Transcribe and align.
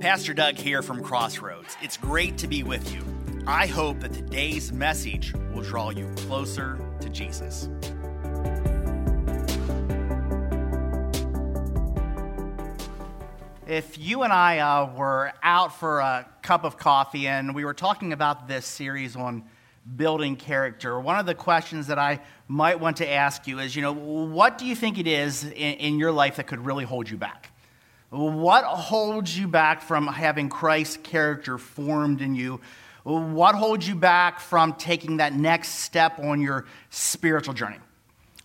Pastor 0.00 0.32
Doug 0.32 0.54
here 0.54 0.80
from 0.80 1.02
Crossroads. 1.02 1.76
It's 1.82 1.96
great 1.96 2.38
to 2.38 2.46
be 2.46 2.62
with 2.62 2.94
you. 2.94 3.02
I 3.48 3.66
hope 3.66 3.98
that 3.98 4.12
today's 4.12 4.72
message 4.72 5.34
will 5.52 5.62
draw 5.62 5.90
you 5.90 6.08
closer 6.18 6.78
to 7.00 7.08
Jesus. 7.08 7.68
If 13.66 13.98
you 13.98 14.22
and 14.22 14.32
I 14.32 14.60
uh, 14.60 14.94
were 14.94 15.32
out 15.42 15.74
for 15.74 15.98
a 15.98 16.28
cup 16.42 16.62
of 16.62 16.76
coffee 16.76 17.26
and 17.26 17.52
we 17.52 17.64
were 17.64 17.74
talking 17.74 18.12
about 18.12 18.46
this 18.46 18.66
series 18.66 19.16
on 19.16 19.42
building 19.96 20.36
character, 20.36 21.00
one 21.00 21.18
of 21.18 21.26
the 21.26 21.34
questions 21.34 21.88
that 21.88 21.98
I 21.98 22.20
might 22.46 22.78
want 22.78 22.98
to 22.98 23.10
ask 23.10 23.48
you 23.48 23.58
is, 23.58 23.74
you 23.74 23.82
know, 23.82 23.92
what 23.92 24.58
do 24.58 24.64
you 24.64 24.76
think 24.76 24.96
it 24.96 25.08
is 25.08 25.42
in, 25.42 25.52
in 25.52 25.98
your 25.98 26.12
life 26.12 26.36
that 26.36 26.46
could 26.46 26.64
really 26.64 26.84
hold 26.84 27.10
you 27.10 27.16
back? 27.16 27.47
What 28.10 28.64
holds 28.64 29.38
you 29.38 29.48
back 29.48 29.82
from 29.82 30.06
having 30.06 30.48
Christ's 30.48 30.96
character 30.96 31.58
formed 31.58 32.22
in 32.22 32.34
you? 32.34 32.60
What 33.04 33.54
holds 33.54 33.86
you 33.86 33.94
back 33.94 34.40
from 34.40 34.74
taking 34.74 35.18
that 35.18 35.34
next 35.34 35.80
step 35.80 36.18
on 36.18 36.40
your 36.40 36.66
spiritual 36.90 37.54
journey? 37.54 37.78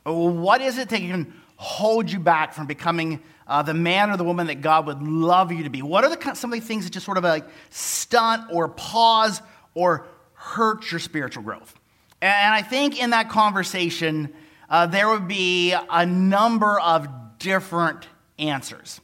What 0.04 0.62
is 0.62 0.78
it 0.78 0.90
that 0.90 1.00
can 1.00 1.34
hold 1.56 2.12
you 2.12 2.20
back 2.20 2.54
from 2.54 2.68
becoming 2.68 3.22
uh, 3.48 3.62
the 3.62 3.74
man 3.74 4.10
or 4.10 4.18
the 4.18 4.24
woman 4.24 4.48
that 4.48 4.62
God 4.62 4.86
would 4.88 5.02
love 5.02 5.52
you 5.52 5.64
to 5.64 5.70
be? 5.70 5.82
What 5.82 6.04
are 6.04 6.14
the, 6.14 6.36
some 6.36 6.52
of 6.52 6.60
the 6.60 6.66
things 6.66 6.84
that 6.84 6.92
just 6.92 7.06
sort 7.06 7.18
of 7.18 7.24
like 7.24 7.46
stunt 7.70 8.44
or 8.52 8.68
pause 8.68 9.42
or 9.74 10.08
hurt 10.34 10.92
your 10.92 11.00
spiritual 11.00 11.44
growth? 11.44 11.74
And 12.22 12.54
I 12.54 12.62
think 12.62 13.02
in 13.02 13.12
that 13.12 13.30
conversation, 13.30 14.34
uh, 14.70 14.88
there 14.88 15.10
would 15.10 15.28
be 15.28 15.74
a 15.74 16.06
number 16.06 16.80
of 16.80 17.08
different 17.40 18.08
answers. 18.38 19.00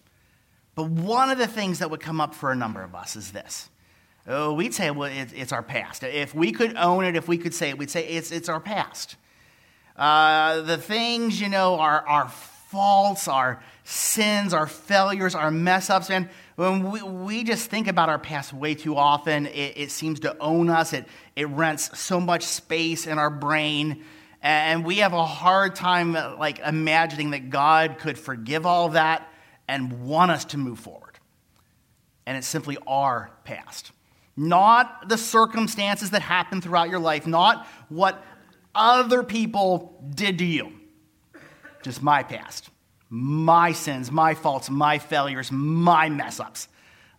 But 0.80 0.92
one 0.92 1.30
of 1.30 1.38
the 1.38 1.46
things 1.46 1.80
that 1.80 1.91
would 1.91 1.99
come 1.99 2.22
up 2.22 2.34
for 2.34 2.54
a 2.54 2.55
number 2.55 2.82
of 2.82 2.96
us 2.96 3.18
is 3.18 3.34
this. 3.34 3.70
Oh, 4.26 4.54
we'd 4.54 4.74
say, 4.74 4.91
well, 4.91 5.12
it, 5.12 5.34
it's 5.36 5.52
our 5.52 5.62
past. 5.62 6.04
If 6.04 6.34
we 6.34 6.54
could 6.54 6.77
own 6.77 7.04
it, 7.04 7.18
if 7.18 7.27
we 7.27 7.38
could 7.38 7.54
say 7.54 7.68
it, 7.68 7.77
we'd 7.77 7.90
say 7.90 8.08
it's, 8.08 8.32
it's 8.32 8.48
our 8.48 8.62
past. 8.62 9.18
Uh, 9.98 10.62
the 10.62 10.77
things, 10.77 11.41
you 11.41 11.49
know, 11.49 11.77
our, 11.80 12.08
our 12.08 12.30
faults, 12.30 13.27
our 13.27 13.62
sins, 13.84 14.54
our 14.54 14.68
failures, 14.68 15.36
our 15.36 15.52
mess 15.52 15.90
ups, 15.90 16.10
and 16.10 16.30
when 16.55 16.90
we, 16.90 17.02
we 17.02 17.43
just 17.43 17.70
think 17.70 17.90
about 17.90 18.08
our 18.08 18.18
past 18.18 18.54
way 18.54 18.74
too 18.74 18.96
often, 18.96 19.48
it, 19.48 19.74
it 19.76 19.91
seems 19.91 20.21
to 20.21 20.38
own 20.40 20.70
us. 20.70 20.93
It, 20.93 21.05
it 21.36 21.49
rents 21.49 21.99
so 21.99 22.21
much 22.21 22.43
space 22.43 23.05
in 23.05 23.20
our 23.20 23.30
brain. 23.30 24.05
And 24.41 24.86
we 24.86 24.99
have 24.99 25.12
a 25.12 25.26
hard 25.26 25.76
time 25.76 26.14
like 26.14 26.60
imagining 26.60 27.32
that 27.32 27.49
God 27.49 27.98
could 27.99 28.18
forgive 28.18 28.66
all 28.66 28.88
that 28.91 29.29
and 29.70 30.03
want 30.03 30.31
us 30.31 30.45
to 30.45 30.57
move 30.57 30.79
forward. 30.79 31.20
And 32.25 32.35
it's 32.35 32.48
simply 32.48 32.77
our 32.87 33.29
past. 33.43 33.91
Not 34.35 35.07
the 35.07 35.17
circumstances 35.17 36.09
that 36.09 36.23
happen 36.23 36.59
throughout 36.59 36.89
your 36.89 36.99
life, 36.99 37.27
not 37.27 37.67
what 37.87 38.25
other 38.73 39.21
people 39.21 40.03
did 40.15 40.40
to 40.40 40.45
you. 40.45 40.71
Just 41.84 42.01
my 42.01 42.23
past, 42.23 42.71
my 43.09 43.71
sins, 43.71 44.12
my 44.12 44.34
faults, 44.34 44.71
my 44.71 44.97
failures, 44.97 45.51
my 45.51 46.09
mess 46.09 46.40
ups. 46.40 46.67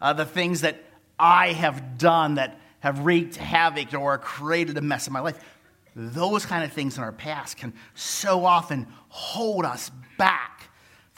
Uh, 0.00 0.12
the 0.12 0.26
things 0.26 0.62
that 0.62 0.82
I 1.20 1.52
have 1.52 1.98
done 1.98 2.34
that 2.34 2.58
have 2.80 3.00
wreaked 3.00 3.36
havoc 3.36 3.94
or 3.94 4.18
created 4.18 4.76
a 4.76 4.80
mess 4.80 5.06
in 5.06 5.12
my 5.12 5.20
life. 5.20 5.38
Those 5.94 6.46
kind 6.46 6.64
of 6.64 6.72
things 6.72 6.96
in 6.96 7.04
our 7.04 7.12
past 7.12 7.58
can 7.58 7.74
so 7.94 8.44
often 8.44 8.88
hold 9.08 9.64
us 9.64 9.90
back 10.18 10.69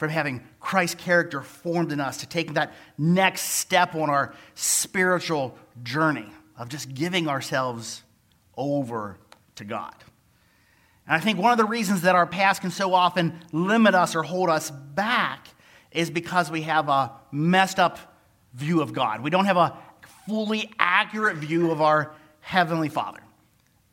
from 0.03 0.09
having 0.09 0.43
Christ's 0.59 1.01
character 1.01 1.41
formed 1.41 1.93
in 1.93 2.01
us 2.01 2.17
to 2.17 2.27
taking 2.27 2.55
that 2.55 2.73
next 2.97 3.43
step 3.43 3.95
on 3.95 4.09
our 4.09 4.33
spiritual 4.53 5.57
journey 5.81 6.27
of 6.57 6.67
just 6.67 6.93
giving 6.93 7.29
ourselves 7.29 8.03
over 8.57 9.17
to 9.55 9.63
God. 9.63 9.95
And 11.07 11.15
I 11.15 11.21
think 11.21 11.39
one 11.39 11.53
of 11.53 11.57
the 11.57 11.63
reasons 11.63 12.01
that 12.01 12.15
our 12.15 12.27
past 12.27 12.59
can 12.59 12.69
so 12.69 12.93
often 12.93 13.39
limit 13.53 13.95
us 13.95 14.13
or 14.13 14.23
hold 14.23 14.49
us 14.49 14.71
back 14.71 15.47
is 15.89 16.09
because 16.09 16.51
we 16.51 16.63
have 16.63 16.89
a 16.89 17.13
messed 17.31 17.79
up 17.79 17.97
view 18.55 18.81
of 18.81 18.91
God. 18.91 19.21
We 19.21 19.29
don't 19.29 19.45
have 19.45 19.55
a 19.55 19.77
fully 20.27 20.69
accurate 20.79 21.37
view 21.37 21.71
of 21.71 21.81
our 21.81 22.11
Heavenly 22.41 22.89
Father. 22.89 23.21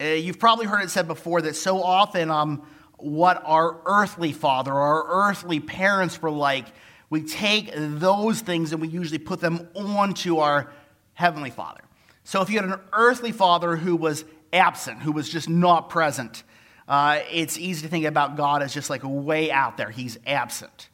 Uh, 0.00 0.06
you've 0.06 0.40
probably 0.40 0.66
heard 0.66 0.82
it 0.82 0.90
said 0.90 1.06
before 1.06 1.40
that 1.42 1.54
so 1.54 1.80
often 1.80 2.32
um, 2.32 2.66
what 3.02 3.42
our 3.44 3.80
earthly 3.86 4.32
father 4.32 4.72
our 4.72 5.28
earthly 5.28 5.60
parents 5.60 6.20
were 6.20 6.30
like, 6.30 6.66
we 7.08 7.22
take 7.22 7.72
those 7.74 8.40
things 8.40 8.72
and 8.72 8.80
we 8.80 8.88
usually 8.88 9.18
put 9.18 9.40
them 9.40 9.68
onto 9.74 10.38
our 10.38 10.72
heavenly 11.14 11.50
father. 11.50 11.80
So 12.24 12.40
if 12.42 12.50
you 12.50 12.60
had 12.60 12.70
an 12.70 12.80
earthly 12.92 13.32
father 13.32 13.76
who 13.76 13.96
was 13.96 14.24
absent, 14.52 15.00
who 15.00 15.12
was 15.12 15.28
just 15.28 15.48
not 15.48 15.90
present, 15.90 16.44
uh, 16.86 17.20
it's 17.30 17.58
easy 17.58 17.82
to 17.82 17.88
think 17.88 18.04
about 18.04 18.36
God 18.36 18.62
as 18.62 18.72
just 18.72 18.90
like 18.90 19.02
way 19.04 19.50
out 19.50 19.76
there. 19.76 19.90
He's 19.90 20.18
absent. 20.26 20.88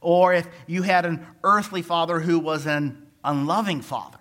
Or 0.00 0.32
if 0.32 0.48
you 0.66 0.82
had 0.82 1.04
an 1.04 1.26
earthly 1.42 1.82
father 1.82 2.20
who 2.20 2.38
was 2.38 2.66
an 2.66 3.06
unloving 3.24 3.82
father, 3.82 4.18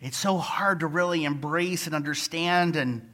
it's 0.00 0.16
so 0.16 0.38
hard 0.38 0.80
to 0.80 0.86
really 0.86 1.24
embrace 1.24 1.86
and 1.86 1.94
understand 1.94 2.76
and 2.76 3.09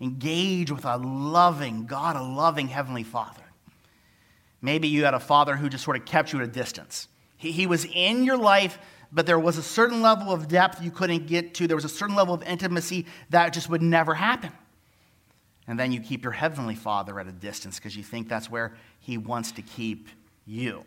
engage 0.00 0.70
with 0.70 0.84
a 0.84 0.96
loving 0.96 1.86
God, 1.86 2.16
a 2.16 2.22
loving 2.22 2.68
Heavenly 2.68 3.02
Father. 3.02 3.42
Maybe 4.60 4.88
you 4.88 5.04
had 5.04 5.14
a 5.14 5.20
father 5.20 5.56
who 5.56 5.68
just 5.68 5.84
sort 5.84 5.96
of 5.96 6.04
kept 6.04 6.32
you 6.32 6.40
at 6.40 6.48
a 6.48 6.50
distance. 6.50 7.08
He, 7.36 7.52
he 7.52 7.66
was 7.66 7.84
in 7.84 8.24
your 8.24 8.38
life, 8.38 8.78
but 9.12 9.26
there 9.26 9.38
was 9.38 9.58
a 9.58 9.62
certain 9.62 10.00
level 10.02 10.32
of 10.32 10.48
depth 10.48 10.82
you 10.82 10.90
couldn't 10.90 11.26
get 11.26 11.54
to. 11.54 11.66
There 11.66 11.76
was 11.76 11.84
a 11.84 11.88
certain 11.90 12.16
level 12.16 12.34
of 12.34 12.42
intimacy 12.42 13.06
that 13.30 13.52
just 13.52 13.68
would 13.68 13.82
never 13.82 14.14
happen. 14.14 14.52
And 15.66 15.78
then 15.78 15.92
you 15.92 16.00
keep 16.00 16.22
your 16.22 16.32
Heavenly 16.32 16.74
Father 16.74 17.18
at 17.20 17.26
a 17.26 17.32
distance 17.32 17.78
because 17.78 17.96
you 17.96 18.02
think 18.02 18.28
that's 18.28 18.50
where 18.50 18.74
He 19.00 19.18
wants 19.18 19.52
to 19.52 19.62
keep 19.62 20.08
you. 20.46 20.84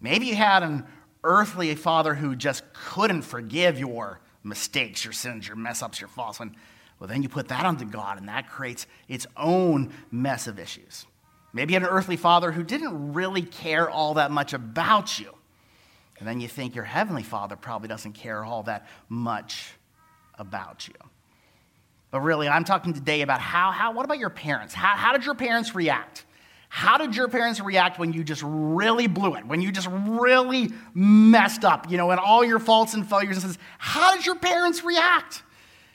Maybe 0.00 0.26
you 0.26 0.36
had 0.36 0.62
an 0.62 0.84
earthly 1.24 1.74
father 1.74 2.14
who 2.14 2.36
just 2.36 2.62
couldn't 2.72 3.22
forgive 3.22 3.78
your 3.78 4.20
mistakes, 4.44 5.04
your 5.04 5.12
sins, 5.12 5.46
your 5.46 5.56
mess 5.56 5.82
ups, 5.82 6.00
your 6.00 6.08
faults. 6.08 6.40
And 6.40 6.54
well, 6.98 7.08
then 7.08 7.22
you 7.22 7.28
put 7.28 7.48
that 7.48 7.64
onto 7.64 7.84
God, 7.84 8.18
and 8.18 8.28
that 8.28 8.50
creates 8.50 8.86
its 9.06 9.26
own 9.36 9.92
mess 10.10 10.46
of 10.46 10.58
issues. 10.58 11.06
Maybe 11.52 11.72
you 11.72 11.80
had 11.80 11.88
an 11.88 11.94
earthly 11.94 12.16
father 12.16 12.52
who 12.52 12.62
didn't 12.62 13.14
really 13.14 13.42
care 13.42 13.88
all 13.88 14.14
that 14.14 14.30
much 14.30 14.52
about 14.52 15.18
you. 15.18 15.32
And 16.18 16.26
then 16.26 16.40
you 16.40 16.48
think 16.48 16.74
your 16.74 16.84
heavenly 16.84 17.22
father 17.22 17.56
probably 17.56 17.88
doesn't 17.88 18.12
care 18.12 18.44
all 18.44 18.64
that 18.64 18.86
much 19.08 19.72
about 20.36 20.88
you. 20.88 20.94
But 22.10 22.20
really, 22.20 22.48
I'm 22.48 22.64
talking 22.64 22.92
today 22.92 23.22
about 23.22 23.40
how, 23.40 23.70
how 23.70 23.92
what 23.92 24.04
about 24.04 24.18
your 24.18 24.30
parents? 24.30 24.74
How, 24.74 24.96
how 24.96 25.12
did 25.12 25.24
your 25.24 25.34
parents 25.34 25.74
react? 25.74 26.24
How 26.70 26.98
did 26.98 27.16
your 27.16 27.28
parents 27.28 27.60
react 27.60 27.98
when 27.98 28.12
you 28.12 28.24
just 28.24 28.42
really 28.44 29.06
blew 29.06 29.36
it? 29.36 29.46
When 29.46 29.62
you 29.62 29.72
just 29.72 29.88
really 29.90 30.70
messed 30.92 31.64
up, 31.64 31.90
you 31.90 31.96
know, 31.96 32.10
and 32.10 32.20
all 32.20 32.44
your 32.44 32.58
faults 32.58 32.94
and 32.94 33.08
failures? 33.08 33.58
How 33.78 34.16
did 34.16 34.26
your 34.26 34.36
parents 34.36 34.84
react? 34.84 35.42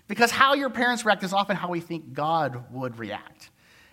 Because 0.07 0.31
how 0.31 0.53
your 0.53 0.69
parents 0.69 1.05
react 1.05 1.23
is 1.23 1.33
often 1.33 1.55
how 1.55 1.69
we 1.69 1.79
think 1.79 2.13
God 2.13 2.71
would 2.71 2.99
react. 2.99 3.49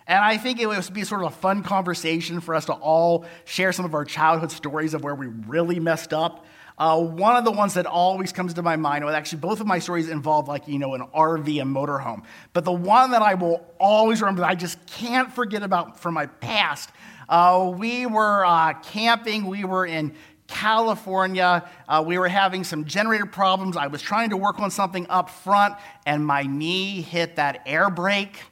And 0.07 0.19
I 0.19 0.37
think 0.37 0.59
it 0.59 0.67
would 0.67 0.93
be 0.93 1.03
sort 1.03 1.21
of 1.23 1.27
a 1.27 1.35
fun 1.35 1.63
conversation 1.63 2.41
for 2.41 2.55
us 2.55 2.65
to 2.65 2.73
all 2.73 3.25
share 3.45 3.71
some 3.71 3.85
of 3.85 3.93
our 3.93 4.03
childhood 4.03 4.51
stories 4.51 4.93
of 4.93 5.03
where 5.03 5.15
we 5.15 5.27
really 5.27 5.79
messed 5.79 6.13
up. 6.13 6.45
Uh, 6.77 6.99
one 6.99 7.35
of 7.35 7.45
the 7.45 7.51
ones 7.51 7.75
that 7.75 7.85
always 7.85 8.31
comes 8.31 8.55
to 8.55 8.61
my 8.61 8.75
mind, 8.75 9.05
well, 9.05 9.13
actually, 9.13 9.39
both 9.39 9.61
of 9.61 9.67
my 9.67 9.77
stories 9.77 10.09
involve, 10.09 10.47
like, 10.47 10.67
you 10.67 10.79
know, 10.79 10.95
an 10.95 11.01
RV 11.15 11.61
and 11.61 11.73
motorhome. 11.73 12.23
But 12.53 12.65
the 12.65 12.71
one 12.71 13.11
that 13.11 13.21
I 13.21 13.35
will 13.35 13.63
always 13.79 14.19
remember 14.19 14.41
that 14.41 14.49
I 14.49 14.55
just 14.55 14.83
can't 14.87 15.31
forget 15.31 15.63
about 15.63 15.99
from 15.99 16.15
my 16.15 16.25
past, 16.25 16.89
uh, 17.29 17.71
we 17.77 18.05
were 18.05 18.45
uh, 18.45 18.73
camping, 18.81 19.45
we 19.45 19.63
were 19.63 19.85
in 19.85 20.15
California. 20.51 21.67
Uh, 21.87 22.03
we 22.05 22.17
were 22.17 22.27
having 22.27 22.63
some 22.63 22.85
generator 22.85 23.25
problems. 23.25 23.77
I 23.77 23.87
was 23.87 24.01
trying 24.01 24.29
to 24.31 24.37
work 24.37 24.59
on 24.59 24.69
something 24.69 25.07
up 25.09 25.29
front, 25.29 25.75
and 26.05 26.25
my 26.25 26.43
knee 26.43 27.01
hit 27.01 27.37
that 27.37 27.63
air 27.65 27.89
brake, 27.89 28.43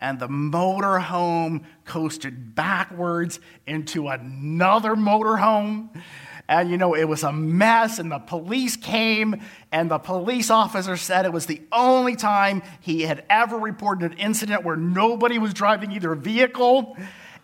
and 0.00 0.18
the 0.18 0.26
motorhome 0.26 1.64
coasted 1.84 2.54
backwards 2.54 3.40
into 3.66 4.08
another 4.08 4.94
motorhome. 4.96 5.90
And 6.48 6.70
you 6.70 6.78
know, 6.78 6.94
it 6.94 7.04
was 7.04 7.22
a 7.24 7.32
mess, 7.32 7.98
and 7.98 8.10
the 8.10 8.18
police 8.18 8.74
came, 8.76 9.42
and 9.70 9.90
the 9.90 9.98
police 9.98 10.48
officer 10.48 10.96
said 10.96 11.26
it 11.26 11.32
was 11.32 11.44
the 11.44 11.60
only 11.70 12.16
time 12.16 12.62
he 12.80 13.02
had 13.02 13.22
ever 13.28 13.58
reported 13.58 14.12
an 14.12 14.18
incident 14.18 14.64
where 14.64 14.76
nobody 14.76 15.38
was 15.38 15.52
driving 15.52 15.92
either 15.92 16.14
vehicle. 16.14 16.96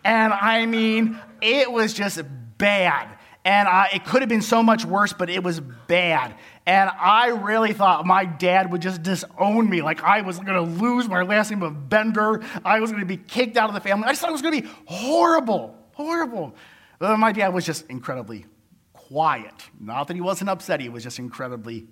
And 0.03 0.33
I 0.33 0.65
mean, 0.65 1.19
it 1.39 1.71
was 1.71 1.93
just 1.93 2.19
bad. 2.57 3.14
And 3.45 3.67
I, 3.67 3.89
it 3.93 4.05
could 4.05 4.23
have 4.23 4.29
been 4.29 4.41
so 4.41 4.63
much 4.63 4.85
worse, 4.85 5.13
but 5.13 5.29
it 5.29 5.43
was 5.43 5.59
bad. 5.59 6.33
And 6.65 6.89
I 6.89 7.27
really 7.27 7.73
thought 7.73 8.03
my 8.05 8.25
dad 8.25 8.71
would 8.71 8.81
just 8.81 9.03
disown 9.03 9.69
me. 9.69 9.83
Like 9.83 10.03
I 10.03 10.21
was 10.21 10.39
going 10.39 10.55
to 10.55 10.83
lose 10.83 11.07
my 11.07 11.21
last 11.21 11.51
name 11.51 11.61
of 11.61 11.87
Bender. 11.87 12.41
I 12.65 12.79
was 12.79 12.89
going 12.91 13.01
to 13.01 13.07
be 13.07 13.17
kicked 13.17 13.55
out 13.55 13.69
of 13.69 13.75
the 13.75 13.81
family. 13.81 14.05
I 14.05 14.09
just 14.09 14.21
thought 14.21 14.31
it 14.31 14.33
was 14.33 14.41
going 14.41 14.61
to 14.61 14.61
be 14.63 14.73
horrible, 14.85 15.77
horrible. 15.93 16.55
But 16.97 17.17
my 17.17 17.31
dad 17.31 17.49
was 17.49 17.65
just 17.65 17.87
incredibly 17.87 18.45
quiet. 18.93 19.53
Not 19.79 20.07
that 20.07 20.15
he 20.15 20.21
wasn't 20.21 20.49
upset, 20.49 20.81
he 20.81 20.89
was 20.89 21.03
just 21.03 21.19
incredibly 21.19 21.85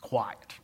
quiet. 0.00 0.58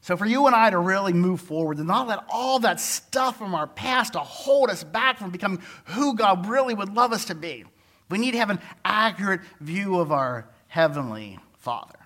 So, 0.00 0.16
for 0.16 0.26
you 0.26 0.46
and 0.46 0.56
I 0.56 0.70
to 0.70 0.78
really 0.78 1.12
move 1.12 1.40
forward 1.40 1.78
and 1.78 1.86
not 1.86 2.08
let 2.08 2.24
all 2.28 2.58
that 2.60 2.80
stuff 2.80 3.38
from 3.38 3.54
our 3.54 3.68
past 3.68 4.14
to 4.14 4.18
hold 4.18 4.68
us 4.70 4.82
back 4.82 5.18
from 5.18 5.30
becoming 5.30 5.62
who 5.84 6.16
God 6.16 6.48
really 6.48 6.74
would 6.74 6.92
love 6.92 7.12
us 7.12 7.26
to 7.26 7.36
be, 7.36 7.64
we 8.08 8.18
need 8.18 8.32
to 8.32 8.38
have 8.38 8.50
an 8.50 8.60
accurate 8.84 9.40
view 9.60 9.98
of 9.98 10.12
our 10.12 10.48
Heavenly 10.68 11.38
Father. 11.58 11.98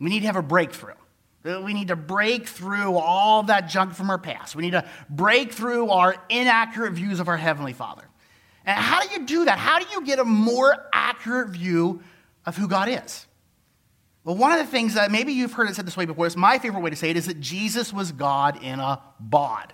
We 0.00 0.10
need 0.10 0.20
to 0.20 0.26
have 0.26 0.36
a 0.36 0.42
breakthrough. 0.42 0.94
Uh, 1.44 1.60
we 1.64 1.72
need 1.72 1.88
to 1.88 1.96
break 1.96 2.46
through 2.46 2.96
all 2.96 3.44
that 3.44 3.68
junk 3.68 3.94
from 3.94 4.10
our 4.10 4.18
past. 4.18 4.56
We 4.56 4.62
need 4.62 4.72
to 4.72 4.84
break 5.08 5.52
through 5.52 5.90
our 5.90 6.16
inaccurate 6.28 6.92
views 6.92 7.20
of 7.20 7.28
our 7.28 7.36
Heavenly 7.36 7.72
Father. 7.72 8.04
And 8.64 8.78
how 8.78 9.02
do 9.02 9.08
you 9.12 9.26
do 9.26 9.44
that? 9.46 9.58
How 9.58 9.78
do 9.78 9.86
you 9.92 10.04
get 10.04 10.18
a 10.18 10.24
more 10.24 10.88
accurate 10.92 11.50
view 11.50 12.02
of 12.44 12.56
who 12.56 12.68
God 12.68 12.88
is? 12.88 13.26
Well, 14.24 14.36
one 14.36 14.52
of 14.52 14.58
the 14.58 14.66
things 14.66 14.94
that 14.94 15.10
maybe 15.10 15.32
you've 15.32 15.52
heard 15.52 15.70
it 15.70 15.74
said 15.74 15.86
this 15.86 15.96
way 15.96 16.04
before, 16.04 16.26
it's 16.26 16.36
my 16.36 16.58
favorite 16.58 16.82
way 16.82 16.90
to 16.90 16.96
say 16.96 17.10
it, 17.10 17.16
is 17.16 17.26
that 17.26 17.40
Jesus 17.40 17.92
was 17.92 18.12
God 18.12 18.62
in 18.62 18.78
a 18.78 19.00
bod. 19.18 19.72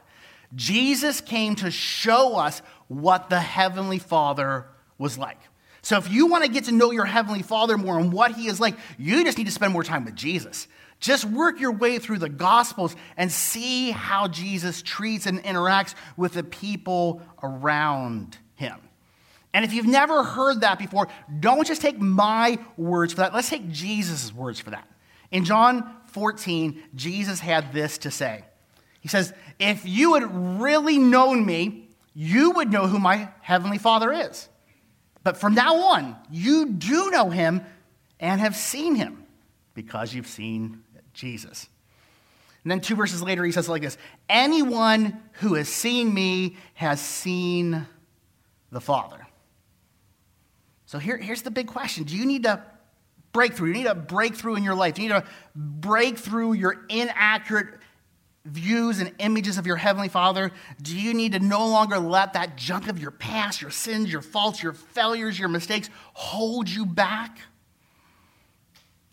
Jesus 0.55 1.21
came 1.21 1.57
to 1.57 1.71
show 1.71 2.37
us 2.37 2.63
what 2.87 3.31
the 3.31 3.41
Heavenly 3.41 3.99
Father 3.99 4.67
was 4.99 5.19
like. 5.19 5.39
So 5.83 5.99
if 5.99 6.11
you 6.11 6.27
want 6.27 6.45
to 6.45 6.51
get 6.51 6.65
to 6.65 6.73
know 6.73 6.93
your 6.93 7.05
Heavenly 7.05 7.43
Father 7.43 7.77
more 7.77 7.99
and 7.99 8.11
what 8.11 8.33
He 8.33 8.47
is 8.47 8.59
like, 8.59 8.75
you 8.99 9.23
just 9.23 9.37
need 9.37 9.45
to 9.45 9.53
spend 9.53 9.73
more 9.73 9.85
time 9.85 10.07
with 10.07 10.15
Jesus. 10.15 10.67
Just 10.99 11.27
work 11.27 11.61
your 11.61 11.73
way 11.73 11.99
through 11.99 12.19
the 12.19 12.31
Gospels 12.31 12.97
and 13.19 13.31
see 13.31 13.91
how 13.91 14.27
Jesus 14.27 14.81
treats 14.81 15.27
and 15.27 15.43
interacts 15.45 15.95
with 16.17 16.33
the 16.33 16.43
people 16.43 17.21
around 17.43 18.39
Him. 18.55 18.81
And 19.53 19.65
if 19.65 19.75
you've 19.75 19.87
never 19.87 20.25
heard 20.25 20.63
that 20.63 20.79
before, 20.79 21.09
don't 21.39 21.67
just 21.67 21.83
take 21.83 22.01
my 22.01 22.59
words 22.79 23.13
for 23.13 23.21
that. 23.21 23.35
Let's 23.35 23.51
take 23.51 23.71
Jesus' 23.71 24.33
words 24.33 24.59
for 24.59 24.71
that. 24.71 24.89
In 25.31 25.45
John 25.45 25.95
14, 26.07 26.83
Jesus 26.95 27.41
had 27.41 27.73
this 27.73 27.99
to 27.99 28.11
say 28.11 28.45
He 29.01 29.09
says, 29.09 29.35
If 29.59 29.85
you 29.85 30.15
had 30.15 30.61
really 30.63 30.99
known 30.99 31.45
me, 31.45 31.91
you 32.15 32.53
would 32.53 32.73
know 32.73 32.87
who 32.87 32.99
my 32.99 33.29
heavenly 33.43 33.79
Father 33.79 34.13
is. 34.13 34.49
But 35.25 35.39
from 35.39 35.55
now 35.55 35.75
on, 35.77 36.17
you 36.31 36.67
do 36.67 37.11
know 37.11 37.31
him 37.31 37.63
and 38.21 38.41
have 38.41 38.55
seen 38.55 38.95
him 38.95 39.25
because 39.73 40.15
you've 40.15 40.27
seen 40.27 40.85
Jesus. 41.15 41.69
And 42.63 42.71
then 42.71 42.81
two 42.81 42.95
verses 42.95 43.23
later, 43.23 43.45
he 43.45 43.53
says 43.53 43.69
like 43.69 43.83
this 43.83 43.97
Anyone 44.29 45.21
who 45.33 45.55
has 45.55 45.69
seen 45.69 46.13
me 46.13 46.57
has 46.75 47.01
seen 47.01 47.87
the 48.71 48.81
Father. 48.81 49.27
So 50.87 50.99
here, 50.99 51.17
here's 51.17 51.43
the 51.43 51.51
big 51.51 51.67
question 51.67 52.05
Do 52.05 52.17
you 52.17 52.27
need 52.27 52.45
to 52.45 52.63
break 53.33 53.55
through? 53.55 53.69
You 53.69 53.75
need 53.75 53.87
a 53.87 53.95
breakthrough 53.95 54.57
in 54.57 54.63
your 54.63 54.75
life. 54.75 54.99
You 54.99 55.09
need 55.09 55.15
to 55.15 55.25
break 55.55 56.19
through 56.19 56.53
your 56.53 56.85
inaccurate 56.89 57.69
views 58.45 59.01
and 59.01 59.13
images 59.19 59.59
of 59.59 59.67
your 59.67 59.77
Heavenly 59.77 60.09
Father? 60.09 60.53
Do 60.81 60.99
you 60.99 61.15
need 61.15 61.33
to 61.33 61.39
no 61.39 61.67
longer 61.67 61.99
let 61.99 62.35
that 62.35 62.57
junk 62.57 62.89
of 62.89 62.99
your 62.99 63.11
past, 63.11 63.63
your 63.63 63.71
sins, 63.71 64.13
your 64.13 64.23
faults, 64.23 64.63
your 64.63 64.73
failures, 64.73 65.39
your 65.39 65.49
mistakes 65.49 65.89
hold 66.13 66.69
you 66.69 66.85
back? 66.87 67.39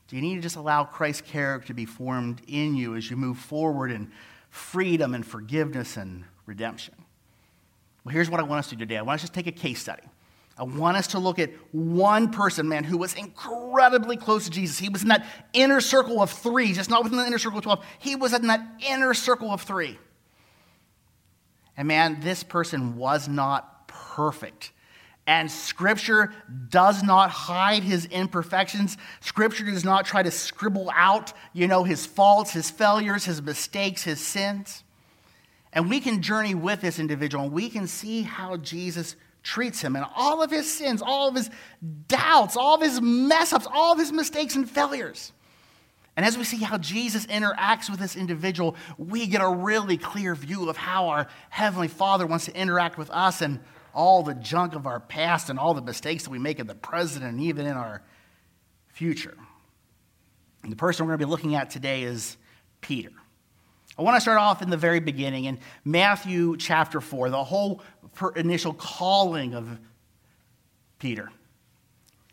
Do 0.08 0.18
you 0.18 0.22
need 0.22 0.36
to 0.36 0.42
just 0.42 0.58
allow 0.58 0.84
Christ's 0.84 1.22
character 1.22 1.68
to 1.68 1.74
be 1.74 1.86
formed 1.86 2.42
in 2.48 2.76
you 2.76 2.96
as 2.96 3.10
you 3.10 3.16
move 3.16 3.38
forward 3.38 3.92
in 3.92 4.12
freedom 4.50 5.16
and 5.16 5.26
forgiveness 5.26 5.96
and 5.96 6.26
redemption? 6.46 6.96
Well, 8.04 8.14
here's 8.14 8.30
what 8.30 8.42
I 8.42 8.44
want 8.44 8.60
us 8.60 8.70
to 8.70 8.76
do 8.76 8.80
today. 8.80 8.98
I 8.98 9.04
want 9.04 9.24
us 9.24 9.30
to 9.30 9.32
take 9.32 9.48
a 9.48 9.54
case 9.54 9.80
study. 9.80 10.04
I 10.62 10.64
want 10.64 10.96
us 10.96 11.08
to 11.08 11.20
look 11.20 11.40
at 11.40 11.50
one 11.72 12.30
person, 12.30 12.70
man, 12.70 12.84
who 12.84 12.96
was 12.96 13.16
incredibly 13.16 14.16
close 14.16 14.46
to 14.46 14.52
Jesus. 14.52 14.78
He 14.78 14.90
was 14.90 15.02
in 15.02 15.08
that 15.08 15.26
inner 15.54 15.82
circle 15.82 16.22
of 16.22 16.30
three, 16.30 16.72
just 16.74 16.88
not 16.88 17.04
within 17.04 17.18
the 17.18 17.26
inner 17.26 17.40
circle 17.40 17.58
of 17.58 17.64
12. 17.64 17.86
He 17.98 18.16
was 18.16 18.32
in 18.32 18.46
that 18.46 18.62
inner 18.88 19.16
circle 19.16 19.50
of 19.50 19.64
three. 19.64 19.98
And 21.76 21.88
man, 21.88 22.20
this 22.20 22.44
person 22.44 22.96
was 22.96 23.28
not 23.28 23.88
perfect. 23.88 24.72
And 25.26 25.50
Scripture 25.50 26.32
does 26.70 27.02
not 27.02 27.32
hide 27.32 27.82
his 27.82 28.06
imperfections. 28.06 28.98
Scripture 29.20 29.66
does 29.66 29.84
not 29.84 30.06
try 30.06 30.22
to 30.22 30.30
scribble 30.30 30.92
out, 30.94 31.34
you 31.54 31.68
know, 31.68 31.84
his 31.84 32.06
faults, 32.06 32.52
his 32.52 32.70
failures, 32.70 33.26
his 33.26 33.42
mistakes, 33.42 34.04
his 34.04 34.20
sins. 34.20 34.84
And 35.74 35.90
we 35.90 36.02
can 36.02 36.22
journey 36.22 36.54
with 36.54 36.82
this 36.82 37.00
individual 37.00 37.46
and 37.46 37.54
we 37.54 37.68
can 37.68 37.88
see 37.88 38.22
how 38.22 38.58
Jesus 38.58 39.16
treats 39.44 39.82
him 39.82 39.96
and 39.96 40.06
all 40.16 40.42
of 40.44 40.52
his 40.52 40.72
sins, 40.72 41.02
all 41.02 41.28
of 41.30 41.36
his 41.36 41.50
doubts, 42.08 42.56
all 42.56 42.76
of 42.76 42.82
his 42.82 43.02
mess 43.02 43.54
ups, 43.54 43.68
all 43.72 43.94
of 43.94 44.00
his 44.00 44.12
mistakes 44.12 44.56
and 44.56 44.70
failures. 44.70 45.32
And 46.16 46.26
as 46.26 46.38
we 46.38 46.44
see 46.44 46.58
how 46.58 46.78
Jesus 46.78 47.26
interacts 47.28 47.90
with 47.90 48.00
this 48.00 48.16
individual, 48.16 48.76
we 48.98 49.28
get 49.28 49.42
a 49.42 49.50
really 49.50 49.98
clear 49.98 50.36
view 50.36 50.70
of 50.70 50.78
how 50.78 51.10
our 51.10 51.28
Heavenly 51.50 51.88
Father 51.88 52.28
wants 52.28 52.46
to 52.46 52.56
interact 52.56 52.98
with 52.98 53.10
us 53.10 53.42
and 53.42 53.60
all 53.94 54.22
the 54.24 54.36
junk 54.36 54.76
of 54.76 54.86
our 54.86 55.00
past 55.00 55.50
and 55.50 55.58
all 55.58 55.74
the 55.74 55.82
mistakes 55.82 56.24
that 56.24 56.30
we 56.30 56.40
make 56.40 56.60
in 56.60 56.68
the 56.68 56.76
present 56.76 57.24
and 57.24 57.40
even 57.40 57.66
in 57.66 57.74
our 57.74 58.02
future. 58.90 59.38
And 60.64 60.72
the 60.72 60.76
person 60.76 61.06
we're 61.06 61.12
going 61.12 61.20
to 61.20 61.26
be 61.26 61.32
looking 61.32 61.56
at 61.56 61.70
today 61.70 62.04
is 62.04 62.38
Peter. 62.82 63.12
I 63.98 64.04
want 64.04 64.16
to 64.16 64.22
start 64.22 64.40
off 64.40 64.62
in 64.62 64.70
the 64.70 64.78
very 64.78 65.00
beginning 65.00 65.46
in 65.46 65.60
Matthew 65.84 66.56
chapter 66.58 67.02
4, 67.02 67.30
the 67.30 67.44
whole 67.44 67.82
initial 68.36 68.74
calling 68.74 69.54
of 69.54 69.80
Peter. 71.00 71.24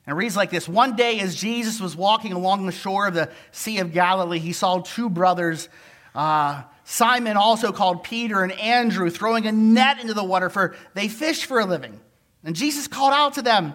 And 0.07 0.15
it 0.15 0.17
reads 0.17 0.37
like 0.37 0.51
this 0.51 0.69
One 0.69 0.95
day, 0.95 1.21
as 1.21 1.35
Jesus 1.35 1.81
was 1.81 1.97
walking 1.97 2.33
along 2.33 2.67
the 2.67 2.73
shore 2.73 3.09
of 3.09 3.15
the 3.15 3.31
Sea 3.51 3.79
of 3.79 3.93
Galilee, 3.93 4.39
he 4.39 4.53
saw 4.53 4.79
two 4.79 5.11
brothers, 5.11 5.69
uh, 6.15 6.63
Simon, 6.85 7.37
also 7.37 7.73
called 7.73 8.05
Peter, 8.05 8.43
and 8.43 8.53
Andrew, 8.53 9.11
throwing 9.11 9.47
a 9.47 9.53
net 9.53 10.01
into 10.01 10.15
the 10.15 10.25
water, 10.25 10.49
for 10.49 10.77
they 10.95 11.09
fished 11.09 11.47
for 11.47 11.59
a 11.59 11.67
living. 11.67 12.01
And 12.45 12.55
Jesus 12.55 12.87
called 12.87 13.13
out 13.13 13.35
to 13.35 13.43
them, 13.43 13.75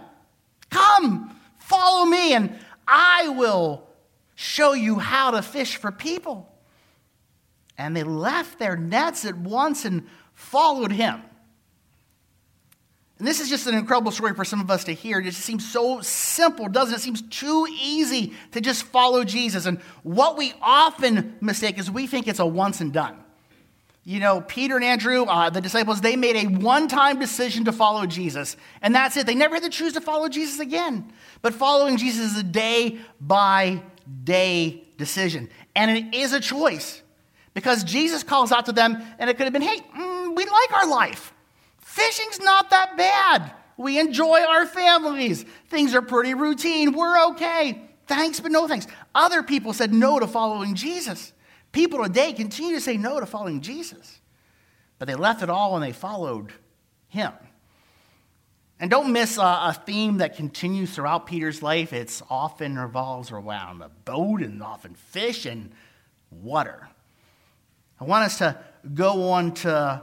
Come, 0.69 1.35
follow 1.59 2.06
me, 2.06 2.33
and 2.33 2.57
I 2.88 3.30
will 3.30 3.88
show 4.35 4.74
you 4.74 5.00
how 5.00 5.31
to 5.31 5.41
fish 5.41 5.75
for 5.75 5.91
people. 5.91 6.53
And 7.78 7.96
they 7.96 8.04
left 8.04 8.60
their 8.60 8.75
nets 8.75 9.25
at 9.25 9.38
once 9.38 9.86
and 9.86 10.08
followed 10.34 10.92
him. 10.92 11.22
And 13.20 13.28
this 13.28 13.40
is 13.40 13.50
just 13.50 13.68
an 13.68 13.75
incredible 13.75 14.12
story 14.12 14.34
for 14.34 14.44
some 14.44 14.60
of 14.60 14.70
us 14.70 14.84
to 14.86 14.94
hear. 14.94 15.20
It 15.20 15.25
just 15.25 15.42
seems 15.42 15.70
so 15.70 16.02
simple, 16.02 16.68
doesn't 16.68 16.94
it? 16.94 16.97
It 16.97 17.02
seems 17.02 17.21
too 17.21 17.68
easy 17.81 18.33
to 18.52 18.59
just 18.59 18.83
follow 18.83 19.24
Jesus. 19.24 19.66
And 19.66 19.80
what 20.02 20.38
we 20.38 20.54
often 20.62 21.36
mistake 21.40 21.78
is 21.78 21.90
we 21.90 22.07
think 22.07 22.28
it's 22.28 22.40
a 22.40 22.45
once 22.45 22.81
and 22.81 22.92
done. 22.92 23.18
You 24.04 24.19
know, 24.19 24.42
Peter 24.42 24.76
and 24.76 24.83
Andrew, 24.83 25.24
uh, 25.24 25.50
the 25.50 25.62
disciples, 25.62 26.02
they 26.02 26.18
made 26.18 26.36
a 26.36 26.47
one 26.47 26.90
time 26.90 27.19
decision 27.19 27.66
to 27.66 27.71
follow 27.71 28.06
Jesus. 28.06 28.57
And 28.81 28.94
that's 28.94 29.16
it. 29.16 29.26
They 29.26 29.36
never 29.36 29.56
had 29.56 29.64
to 29.64 29.69
choose 29.69 29.94
to 29.94 30.02
follow 30.02 30.28
Jesus 30.28 30.59
again. 30.59 31.14
But 31.42 31.54
following 31.54 31.95
Jesus 31.95 32.33
is 32.33 32.40
a 32.40 32.44
day 32.44 32.97
by 33.21 33.81
day 34.26 34.83
decision. 34.97 35.50
And 35.76 35.92
it 35.92 36.14
is 36.14 36.33
a 36.33 36.42
choice 36.42 37.03
because 37.54 37.83
Jesus 37.83 38.24
calls 38.24 38.52
out 38.52 38.66
to 38.66 38.72
them, 38.72 39.02
and 39.19 39.30
it 39.30 39.38
could 39.38 39.44
have 39.44 39.54
been, 39.54 39.62
hey, 39.62 39.80
mm, 39.95 40.36
we 40.36 40.45
like 40.45 40.74
our 40.74 40.88
life. 40.88 41.33
Fishing's 41.80 42.40
not 42.40 42.69
that 42.72 42.98
bad. 42.98 43.52
We 43.78 44.00
enjoy 44.00 44.42
our 44.42 44.66
families. 44.66 45.45
Things 45.69 45.94
are 45.95 46.02
pretty 46.02 46.33
routine. 46.33 46.94
We're 46.94 47.28
okay. 47.30 47.81
Thanks, 48.07 48.40
but 48.40 48.52
no 48.52 48.68
thanks. 48.68 48.88
Other 49.16 49.44
people 49.44 49.74
said 49.74 49.94
no 49.94 50.19
to 50.19 50.28
following 50.28 50.76
Jesus. 50.76 51.33
People 51.72 52.04
today 52.04 52.33
continue 52.33 52.76
to 52.76 52.81
say 52.81 52.98
no 52.98 53.19
to 53.19 53.26
following 53.26 53.62
Jesus. 53.62 54.19
But 55.00 55.07
they 55.07 55.16
left 55.16 55.42
it 55.42 55.50
all 55.50 55.76
and 55.76 55.83
they 55.83 55.92
followed 55.92 56.52
him. 57.07 57.33
And 58.80 58.92
don't 58.92 59.14
miss 59.14 59.38
a, 59.38 59.42
a 59.42 59.81
theme 59.86 60.18
that 60.18 60.36
continues 60.36 60.94
throughout 60.94 61.26
Peter's 61.26 61.62
life. 61.62 61.94
It's 61.94 62.22
often 62.30 62.78
revolves 62.78 63.31
around 63.31 63.81
a 63.81 63.90
boat 63.90 64.42
and 64.42 64.62
often 64.62 64.95
fish 64.95 65.45
and 65.45 65.72
water. 66.31 66.90
I 68.04 68.06
want 68.06 68.26
us 68.26 68.40
to 68.40 68.57
go 68.94 69.31
on 69.31 69.54
to 69.54 70.02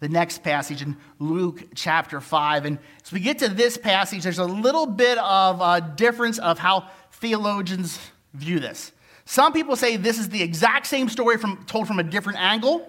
the 0.00 0.08
next 0.08 0.42
passage 0.42 0.80
in 0.80 0.96
Luke 1.18 1.62
chapter 1.74 2.18
5. 2.18 2.64
And 2.64 2.78
as 3.04 3.12
we 3.12 3.20
get 3.20 3.40
to 3.40 3.48
this 3.48 3.76
passage, 3.76 4.22
there's 4.22 4.38
a 4.38 4.46
little 4.46 4.86
bit 4.86 5.18
of 5.18 5.60
a 5.60 5.82
difference 5.94 6.38
of 6.38 6.58
how 6.58 6.88
theologians 7.12 7.98
view 8.32 8.60
this. 8.60 8.92
Some 9.26 9.52
people 9.52 9.76
say 9.76 9.98
this 9.98 10.18
is 10.18 10.30
the 10.30 10.42
exact 10.42 10.86
same 10.86 11.10
story 11.10 11.36
from, 11.36 11.66
told 11.66 11.86
from 11.86 11.98
a 11.98 12.02
different 12.02 12.38
angle, 12.40 12.88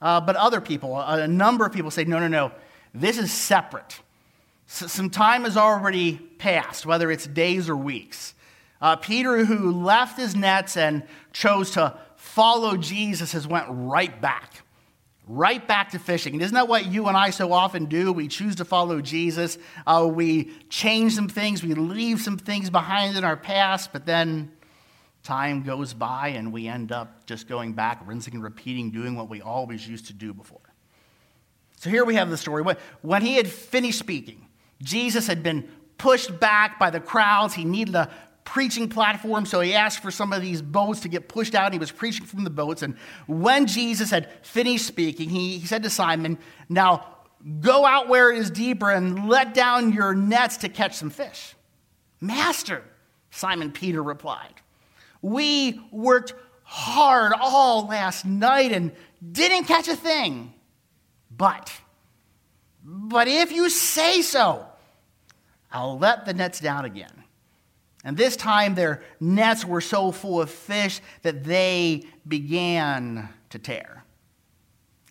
uh, 0.00 0.20
but 0.20 0.36
other 0.36 0.60
people, 0.60 0.96
a, 0.96 1.22
a 1.22 1.28
number 1.28 1.66
of 1.66 1.72
people 1.72 1.90
say, 1.90 2.04
no, 2.04 2.20
no, 2.20 2.28
no, 2.28 2.52
this 2.94 3.18
is 3.18 3.32
separate. 3.32 3.98
some 4.68 5.10
time 5.10 5.42
has 5.42 5.56
already 5.56 6.16
passed, 6.38 6.86
whether 6.86 7.10
it's 7.10 7.26
days 7.26 7.68
or 7.68 7.76
weeks. 7.76 8.34
Uh, 8.80 8.94
Peter, 8.94 9.44
who 9.44 9.72
left 9.72 10.16
his 10.16 10.36
nets 10.36 10.76
and 10.76 11.02
chose 11.32 11.72
to 11.72 11.98
follow 12.20 12.76
Jesus, 12.76 13.32
has 13.32 13.46
went 13.46 13.66
right 13.68 14.20
back 14.20 14.62
right 15.30 15.68
back 15.68 15.90
to 15.90 15.98
fishing. 15.98 16.32
And 16.34 16.42
isn't 16.42 16.54
that 16.54 16.66
what 16.66 16.86
you 16.86 17.06
and 17.06 17.16
I 17.16 17.30
so 17.30 17.52
often 17.52 17.86
do? 17.86 18.12
We 18.12 18.26
choose 18.26 18.56
to 18.56 18.64
follow 18.64 19.00
Jesus. 19.00 19.58
Uh, 19.86 20.08
we 20.12 20.52
change 20.68 21.14
some 21.14 21.28
things, 21.28 21.62
we 21.62 21.74
leave 21.74 22.20
some 22.20 22.36
things 22.36 22.68
behind 22.68 23.16
in 23.16 23.22
our 23.22 23.36
past, 23.36 23.92
but 23.92 24.04
then 24.04 24.50
time 25.22 25.62
goes 25.62 25.94
by 25.94 26.28
and 26.28 26.52
we 26.52 26.66
end 26.66 26.90
up 26.90 27.26
just 27.26 27.46
going 27.46 27.74
back, 27.74 28.02
rinsing 28.06 28.34
and 28.34 28.42
repeating, 28.42 28.90
doing 28.90 29.14
what 29.14 29.28
we 29.28 29.40
always 29.40 29.86
used 29.86 30.08
to 30.08 30.12
do 30.12 30.34
before. 30.34 30.58
So 31.76 31.90
here 31.90 32.04
we 32.04 32.16
have 32.16 32.28
the 32.28 32.36
story. 32.36 32.64
When 33.02 33.22
he 33.22 33.36
had 33.36 33.46
finished 33.46 34.00
speaking, 34.00 34.48
Jesus 34.82 35.28
had 35.28 35.44
been 35.44 35.68
pushed 35.96 36.40
back 36.40 36.78
by 36.78 36.90
the 36.90 37.00
crowds. 37.00 37.54
He 37.54 37.64
needed 37.64 37.94
a 37.94 38.10
preaching 38.44 38.88
platform, 38.88 39.46
so 39.46 39.60
he 39.60 39.74
asked 39.74 40.00
for 40.00 40.10
some 40.10 40.32
of 40.32 40.42
these 40.42 40.62
boats 40.62 41.00
to 41.00 41.08
get 41.08 41.28
pushed 41.28 41.54
out. 41.54 41.72
He 41.72 41.78
was 41.78 41.92
preaching 41.92 42.26
from 42.26 42.44
the 42.44 42.50
boats. 42.50 42.82
And 42.82 42.96
when 43.26 43.66
Jesus 43.66 44.10
had 44.10 44.30
finished 44.42 44.86
speaking, 44.86 45.28
he, 45.28 45.58
he 45.58 45.66
said 45.66 45.82
to 45.82 45.90
Simon, 45.90 46.38
Now 46.68 47.06
go 47.60 47.86
out 47.86 48.08
where 48.08 48.32
it 48.32 48.38
is 48.38 48.50
deeper 48.50 48.90
and 48.90 49.28
let 49.28 49.54
down 49.54 49.92
your 49.92 50.14
nets 50.14 50.58
to 50.58 50.68
catch 50.68 50.94
some 50.94 51.10
fish. 51.10 51.54
Master, 52.20 52.82
Simon 53.30 53.72
Peter 53.72 54.02
replied, 54.02 54.54
We 55.22 55.80
worked 55.90 56.34
hard 56.64 57.32
all 57.38 57.86
last 57.86 58.24
night 58.24 58.72
and 58.72 58.92
didn't 59.32 59.64
catch 59.64 59.88
a 59.88 59.96
thing. 59.96 60.54
But, 61.30 61.72
but 62.84 63.28
if 63.28 63.52
you 63.52 63.70
say 63.70 64.22
so, 64.22 64.66
I'll 65.72 65.98
let 65.98 66.26
the 66.26 66.34
nets 66.34 66.60
down 66.60 66.84
again. 66.84 67.19
And 68.04 68.16
this 68.16 68.36
time 68.36 68.74
their 68.74 69.02
nets 69.20 69.64
were 69.64 69.80
so 69.80 70.10
full 70.10 70.40
of 70.40 70.50
fish 70.50 71.00
that 71.22 71.44
they 71.44 72.04
began 72.26 73.28
to 73.50 73.58
tear. 73.58 74.04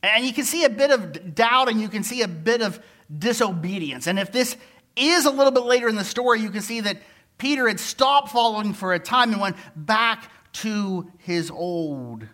And 0.02 0.26
you 0.26 0.34
can 0.34 0.46
see 0.46 0.64
a 0.64 0.70
bit 0.70 0.92
of 0.92 1.36
doubt 1.36 1.70
and 1.70 1.80
you 1.80 1.90
can 1.90 2.04
see 2.04 2.22
a 2.22 2.28
bit 2.28 2.62
of 2.62 2.80
disobedience. 3.16 4.08
And 4.08 4.18
if 4.18 4.32
this 4.32 4.56
is 4.96 5.26
a 5.26 5.32
little 5.32 5.52
bit 5.52 5.64
later 5.64 5.88
in 5.88 5.96
the 5.96 6.06
story, 6.06 6.40
you 6.42 6.50
can 6.50 6.62
see 6.62 6.82
that 6.82 6.98
Peter 7.38 7.68
had 7.68 7.80
stopped 7.80 8.30
following 8.30 8.74
for 8.74 8.94
a 8.94 9.00
time 9.00 9.32
and 9.32 9.42
went 9.42 9.58
back 9.76 10.32
to 10.52 11.12
his 11.20 11.52
old 11.52 12.26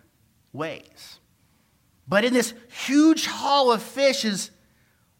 ways. 0.52 1.20
But 2.08 2.24
in 2.24 2.32
this 2.32 2.54
huge 2.86 3.26
haul 3.26 3.72
of 3.72 3.82
fish 3.82 4.24
is 4.24 4.50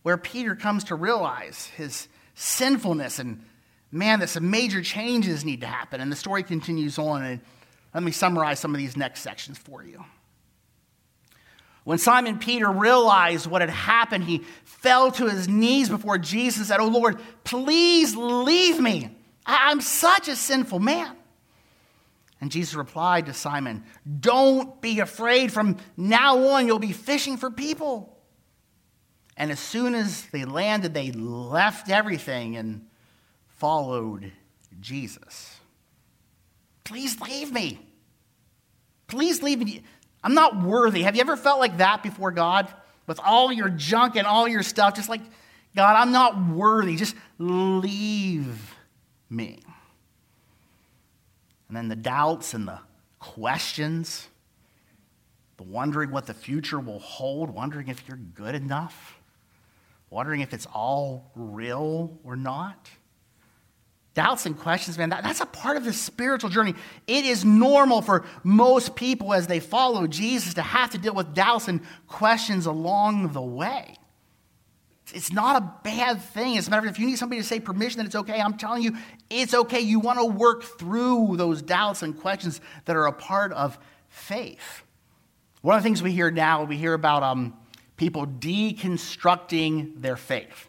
where 0.03 0.17
Peter 0.17 0.55
comes 0.55 0.85
to 0.85 0.95
realize 0.95 1.67
his 1.77 2.09
sinfulness 2.35 3.19
and 3.19 3.45
man, 3.97 4.21
that 4.21 4.29
some 4.29 4.51
major 4.51 4.83
changes 4.83 5.45
need 5.45 5.63
to 5.63 5.67
happen. 5.67 6.01
And 6.01 6.11
the 6.11 6.17
story 6.17 6.43
continues 6.43 6.99
on. 6.99 7.23
And 7.25 7.41
let 7.95 8.03
me 8.03 8.13
summarize 8.13 8.61
some 8.61 8.75
of 8.75 8.79
these 8.79 8.97
next 8.97 9.21
sections 9.21 9.59
for 9.59 9.83
you. 9.83 10.05
When 11.85 11.99
Simon 11.99 12.39
Peter 12.39 12.69
realized 12.69 13.47
what 13.47 13.61
had 13.61 13.71
happened, 13.71 14.25
he 14.25 14.43
fell 14.65 15.13
to 15.13 15.29
his 15.29 15.49
knees 15.49 15.89
before 15.89 16.19
Jesus 16.19 16.59
and 16.59 16.67
said, 16.67 16.81
Oh 16.81 16.89
Lord, 16.89 17.21
please 17.45 18.17
leave 18.17 18.81
me. 18.81 19.17
I'm 19.47 19.81
such 19.81 20.27
a 20.27 20.35
sinful 20.35 20.81
man. 20.81 21.17
And 22.41 22.51
Jesus 22.51 22.75
replied 22.75 23.27
to 23.27 23.35
Simon, 23.35 23.85
Don't 24.19 24.81
be 24.81 25.01
afraid. 25.01 25.53
From 25.53 25.77
now 25.97 26.49
on, 26.49 26.67
you'll 26.67 26.79
be 26.79 26.93
fishing 26.93 27.37
for 27.37 27.51
people. 27.51 28.19
And 29.37 29.51
as 29.51 29.61
soon 29.61 29.95
as 29.95 30.25
they 30.33 30.45
landed, 30.45 30.93
they 30.93 31.13
left 31.13 31.91
everything 31.91 32.57
and 32.57 32.86
followed 33.57 34.33
Jesus. 34.81 35.59
Please 36.85 37.21
leave 37.21 37.53
me. 37.53 37.81
Please 39.09 39.43
leave 39.43 39.59
me. 39.59 39.83
I'm 40.23 40.35
not 40.35 40.63
worthy. 40.63 41.03
Have 41.03 41.15
you 41.15 41.21
ever 41.21 41.37
felt 41.37 41.59
like 41.59 41.79
that 41.79 42.03
before 42.03 42.31
God? 42.31 42.73
With 43.07 43.21
all 43.25 43.53
your 43.53 43.69
junk 43.69 44.17
and 44.17 44.27
all 44.27 44.49
your 44.49 44.63
stuff, 44.63 44.95
just 44.95 45.09
like, 45.09 45.21
God, 45.75 45.97
I'm 45.97 46.13
not 46.13 46.49
worthy. 46.49 46.97
Just 46.97 47.15
leave 47.39 48.75
me. 49.31 49.61
And 51.69 51.77
then 51.77 51.89
the 51.89 51.97
doubts 51.97 52.55
and 52.55 52.67
the 52.67 52.81
questions, 53.19 54.29
the 55.57 55.63
wondering 55.65 56.11
what 56.11 56.27
the 56.27 56.35
future 56.35 56.81
will 56.81 56.99
hold, 56.99 57.51
wondering 57.51 57.89
if 57.89 58.07
you're 58.09 58.17
good 58.17 58.55
enough, 58.55 59.19
wondering 60.11 60.41
if 60.41 60.53
it's 60.53 60.67
all 60.67 61.31
real 61.35 62.19
or 62.25 62.37
not 62.37 62.89
doubts 64.17 64.47
and 64.47 64.59
questions, 64.59 64.97
man, 64.97 65.11
that, 65.11 65.23
that's 65.23 65.43
a 65.43 65.47
part 65.47 65.77
of 65.77 65.85
the 65.85 65.93
spiritual 65.93 66.49
journey. 66.49 66.75
It 67.07 67.27
is 67.27 67.45
normal 67.45 68.01
for 68.01 68.25
most 68.43 68.97
people 68.97 69.35
as 69.35 69.47
they 69.47 69.61
follow 69.61 70.07
Jesus 70.07 70.55
to 70.55 70.63
have 70.63 70.91
to 70.93 70.99
deal 70.99 71.15
with 71.15 71.35
doubts 71.35 71.69
and 71.69 71.83
questions 72.09 72.65
along 72.65 73.35
the 73.35 73.43
way. 73.43 73.95
It's 75.13 75.33
not 75.33 75.63
a 75.63 75.73
bad 75.85 76.23
thing. 76.23 76.57
As 76.57 76.67
a 76.67 76.71
matter 76.71 76.81
of 76.81 76.87
fact, 76.87 76.97
if 76.97 77.01
you 77.01 77.07
need 77.07 77.19
somebody 77.19 77.43
to 77.43 77.47
say 77.47 77.61
permission 77.61 77.99
that 77.99 78.07
it's 78.07 78.17
okay, 78.17 78.41
I'm 78.41 78.57
telling 78.57 78.83
you, 78.83 78.97
it's 79.29 79.53
okay. 79.53 79.81
You 79.81 80.01
want 80.01 80.19
to 80.19 80.25
work 80.25 80.65
through 80.65 81.37
those 81.37 81.61
doubts 81.61 82.03
and 82.03 82.19
questions 82.19 82.63
that 82.87 82.97
are 82.97 83.07
a 83.07 83.13
part 83.13 83.53
of 83.53 83.79
faith. 84.09 84.83
One 85.61 85.77
of 85.77 85.83
the 85.83 85.87
things 85.87 86.03
we 86.03 86.13
hear 86.13 86.31
now, 86.31 86.65
we 86.65 86.79
hear 86.79 86.95
about 86.95 87.23
um, 87.23 87.55
people 87.99 88.27
deconstructing 88.27 90.01
their 90.01 90.17
faith. 90.17 90.69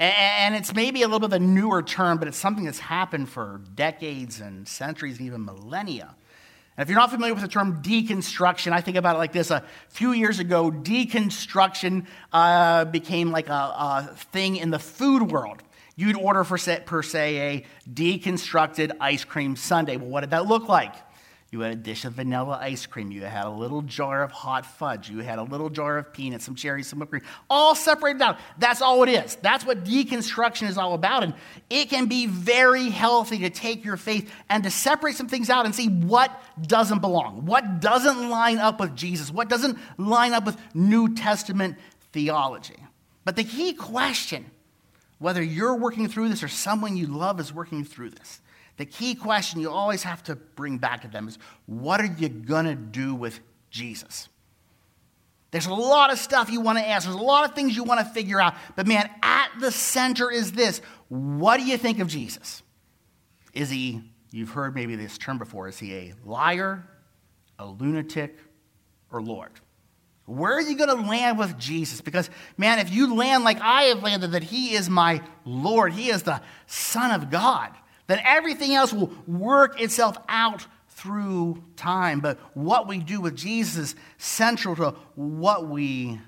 And 0.00 0.54
it's 0.54 0.74
maybe 0.74 1.02
a 1.02 1.06
little 1.06 1.20
bit 1.20 1.26
of 1.36 1.42
a 1.42 1.44
newer 1.44 1.82
term, 1.82 2.16
but 2.16 2.26
it's 2.26 2.38
something 2.38 2.64
that's 2.64 2.78
happened 2.78 3.28
for 3.28 3.60
decades 3.74 4.40
and 4.40 4.66
centuries 4.66 5.18
and 5.18 5.26
even 5.26 5.44
millennia. 5.44 6.14
And 6.78 6.82
if 6.82 6.88
you're 6.88 6.98
not 6.98 7.10
familiar 7.10 7.34
with 7.34 7.42
the 7.42 7.48
term 7.50 7.82
deconstruction, 7.82 8.72
I 8.72 8.80
think 8.80 8.96
about 8.96 9.16
it 9.16 9.18
like 9.18 9.32
this. 9.32 9.50
A 9.50 9.62
few 9.90 10.12
years 10.12 10.38
ago, 10.38 10.70
deconstruction 10.70 12.06
uh, 12.32 12.86
became 12.86 13.30
like 13.30 13.50
a, 13.50 13.52
a, 13.52 14.16
thing 14.32 14.56
in 14.56 14.70
the 14.70 14.78
food 14.78 15.30
world. 15.30 15.62
You'd 15.96 16.16
order, 16.16 16.44
for 16.44 16.56
per 16.56 17.02
se, 17.02 17.36
a 17.36 17.90
deconstructed 17.92 18.92
ice 19.02 19.24
cream 19.24 19.54
sundae. 19.54 19.96
Well, 19.96 20.08
what 20.08 20.20
did 20.22 20.30
that 20.30 20.46
look 20.46 20.66
like? 20.66 20.94
You 21.52 21.60
had 21.60 21.72
a 21.72 21.76
dish 21.76 22.04
of 22.04 22.12
vanilla 22.12 22.58
ice 22.62 22.86
cream. 22.86 23.10
You 23.10 23.22
had 23.22 23.44
a 23.44 23.50
little 23.50 23.82
jar 23.82 24.22
of 24.22 24.30
hot 24.30 24.64
fudge. 24.64 25.10
You 25.10 25.18
had 25.18 25.40
a 25.40 25.42
little 25.42 25.68
jar 25.68 25.98
of 25.98 26.12
peanuts, 26.12 26.44
some 26.44 26.54
cherries, 26.54 26.86
some 26.86 27.00
whipped 27.00 27.10
cream, 27.10 27.22
all 27.48 27.74
separated 27.74 28.22
out. 28.22 28.38
That's 28.58 28.80
all 28.80 29.02
it 29.02 29.08
is. 29.08 29.34
That's 29.36 29.66
what 29.66 29.84
deconstruction 29.84 30.68
is 30.68 30.78
all 30.78 30.94
about. 30.94 31.24
And 31.24 31.34
it 31.68 31.90
can 31.90 32.06
be 32.06 32.26
very 32.26 32.88
healthy 32.88 33.38
to 33.38 33.50
take 33.50 33.84
your 33.84 33.96
faith 33.96 34.32
and 34.48 34.62
to 34.62 34.70
separate 34.70 35.16
some 35.16 35.26
things 35.26 35.50
out 35.50 35.64
and 35.64 35.74
see 35.74 35.88
what 35.88 36.30
doesn't 36.62 37.00
belong, 37.00 37.46
what 37.46 37.80
doesn't 37.80 38.30
line 38.30 38.58
up 38.58 38.78
with 38.78 38.94
Jesus, 38.94 39.32
what 39.32 39.48
doesn't 39.48 39.76
line 39.98 40.32
up 40.32 40.46
with 40.46 40.56
New 40.72 41.16
Testament 41.16 41.76
theology. 42.12 42.76
But 43.24 43.34
the 43.34 43.44
key 43.44 43.72
question, 43.72 44.46
whether 45.18 45.42
you're 45.42 45.74
working 45.74 46.08
through 46.08 46.28
this 46.28 46.44
or 46.44 46.48
someone 46.48 46.96
you 46.96 47.08
love 47.08 47.40
is 47.40 47.52
working 47.52 47.84
through 47.84 48.10
this, 48.10 48.40
the 48.80 48.86
key 48.86 49.14
question 49.14 49.60
you 49.60 49.70
always 49.70 50.04
have 50.04 50.22
to 50.22 50.34
bring 50.34 50.78
back 50.78 51.02
to 51.02 51.08
them 51.08 51.28
is 51.28 51.38
what 51.66 52.00
are 52.00 52.06
you 52.06 52.30
going 52.30 52.64
to 52.64 52.74
do 52.74 53.14
with 53.14 53.40
Jesus? 53.68 54.30
There's 55.50 55.66
a 55.66 55.74
lot 55.74 56.10
of 56.10 56.18
stuff 56.18 56.50
you 56.50 56.62
want 56.62 56.78
to 56.78 56.88
ask. 56.88 57.04
There's 57.04 57.14
a 57.14 57.22
lot 57.22 57.46
of 57.46 57.54
things 57.54 57.76
you 57.76 57.84
want 57.84 58.00
to 58.00 58.06
figure 58.06 58.40
out. 58.40 58.54
But 58.76 58.86
man, 58.86 59.10
at 59.22 59.50
the 59.60 59.70
center 59.70 60.30
is 60.30 60.52
this. 60.52 60.80
What 61.08 61.58
do 61.58 61.64
you 61.64 61.76
think 61.76 61.98
of 61.98 62.08
Jesus? 62.08 62.62
Is 63.52 63.68
he, 63.68 64.00
you've 64.30 64.50
heard 64.50 64.74
maybe 64.74 64.96
this 64.96 65.18
term 65.18 65.36
before, 65.36 65.68
is 65.68 65.78
he 65.78 65.94
a 65.94 66.14
liar, 66.24 66.88
a 67.58 67.66
lunatic, 67.66 68.38
or 69.12 69.20
Lord? 69.20 69.50
Where 70.24 70.54
are 70.54 70.62
you 70.62 70.76
going 70.76 70.88
to 70.88 71.06
land 71.06 71.38
with 71.38 71.58
Jesus? 71.58 72.00
Because, 72.00 72.30
man, 72.56 72.78
if 72.78 72.90
you 72.90 73.14
land 73.14 73.42
like 73.42 73.60
I 73.60 73.84
have 73.84 74.02
landed, 74.02 74.32
that 74.32 74.44
he 74.44 74.74
is 74.74 74.88
my 74.88 75.20
Lord, 75.44 75.92
he 75.92 76.08
is 76.08 76.22
the 76.22 76.40
Son 76.66 77.10
of 77.10 77.30
God, 77.30 77.72
then 78.10 78.20
everything 78.24 78.74
else 78.74 78.92
will 78.92 79.12
work 79.26 79.80
itself 79.80 80.18
out 80.28 80.66
through 80.88 81.62
time. 81.76 82.20
But 82.20 82.38
what 82.54 82.88
we 82.88 82.98
do 82.98 83.20
with 83.20 83.36
Jesus 83.36 83.90
is 83.90 83.96
central 84.18 84.76
to 84.76 84.94
what 85.14 85.68
we 85.68 86.20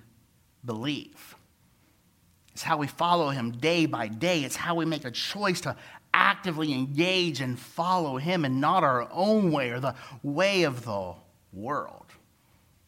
believe. 0.65 1.35
It's 2.53 2.63
how 2.63 2.77
we 2.77 2.87
follow 2.87 3.31
him 3.31 3.53
day 3.53 3.87
by 3.87 4.09
day. 4.09 4.45
It's 4.45 4.57
how 4.57 4.75
we 4.75 4.85
make 4.85 5.05
a 5.05 5.11
choice 5.11 5.63
to 5.63 5.77
actively 6.15 6.73
engage 6.73 7.41
and 7.41 7.59
follow 7.59 8.19
him 8.19 8.45
and 8.45 8.61
not 8.61 8.85
our 8.85 9.09
own 9.11 9.51
way 9.51 9.71
or 9.71 9.81
the 9.81 9.95
way 10.23 10.65
of 10.65 10.85
the 10.85 11.15
world. 11.53 12.07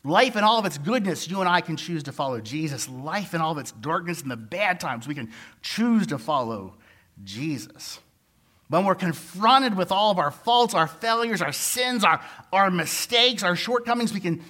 Life 0.04 0.36
and 0.36 0.44
all 0.44 0.58
of 0.58 0.66
its 0.66 0.76
goodness, 0.76 1.28
you 1.30 1.40
and 1.40 1.48
I 1.48 1.62
can 1.62 1.78
choose 1.78 2.02
to 2.02 2.12
follow 2.12 2.40
Jesus. 2.40 2.88
Life 2.90 3.32
and 3.32 3.42
all 3.42 3.52
of 3.52 3.58
its 3.58 3.72
darkness 3.72 4.20
and 4.20 4.30
the 4.30 4.36
bad 4.36 4.78
times, 4.78 5.08
we 5.08 5.14
can 5.14 5.32
choose 5.62 6.06
to 6.08 6.18
follow 6.18 6.74
Jesus. 7.24 8.00
When 8.68 8.84
we're 8.84 8.94
confronted 8.94 9.76
with 9.76 9.92
all 9.92 10.10
of 10.10 10.18
our 10.18 10.30
faults, 10.30 10.74
our 10.74 10.86
failures, 10.86 11.42
our 11.42 11.52
sins, 11.52 12.02
our, 12.02 12.20
our 12.52 12.70
mistakes, 12.70 13.42
our 13.42 13.56
shortcomings, 13.56 14.12
we 14.12 14.20
can 14.20 14.42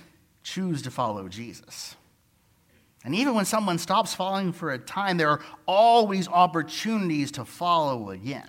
choose 0.42 0.82
to 0.82 0.90
follow 0.90 1.28
Jesus. 1.28 1.96
And 3.04 3.14
even 3.14 3.34
when 3.34 3.44
someone 3.44 3.78
stops 3.78 4.14
following 4.14 4.52
for 4.52 4.70
a 4.70 4.78
time, 4.78 5.16
there 5.16 5.28
are 5.30 5.40
always 5.66 6.28
opportunities 6.28 7.32
to 7.32 7.44
follow 7.44 8.10
again. 8.10 8.48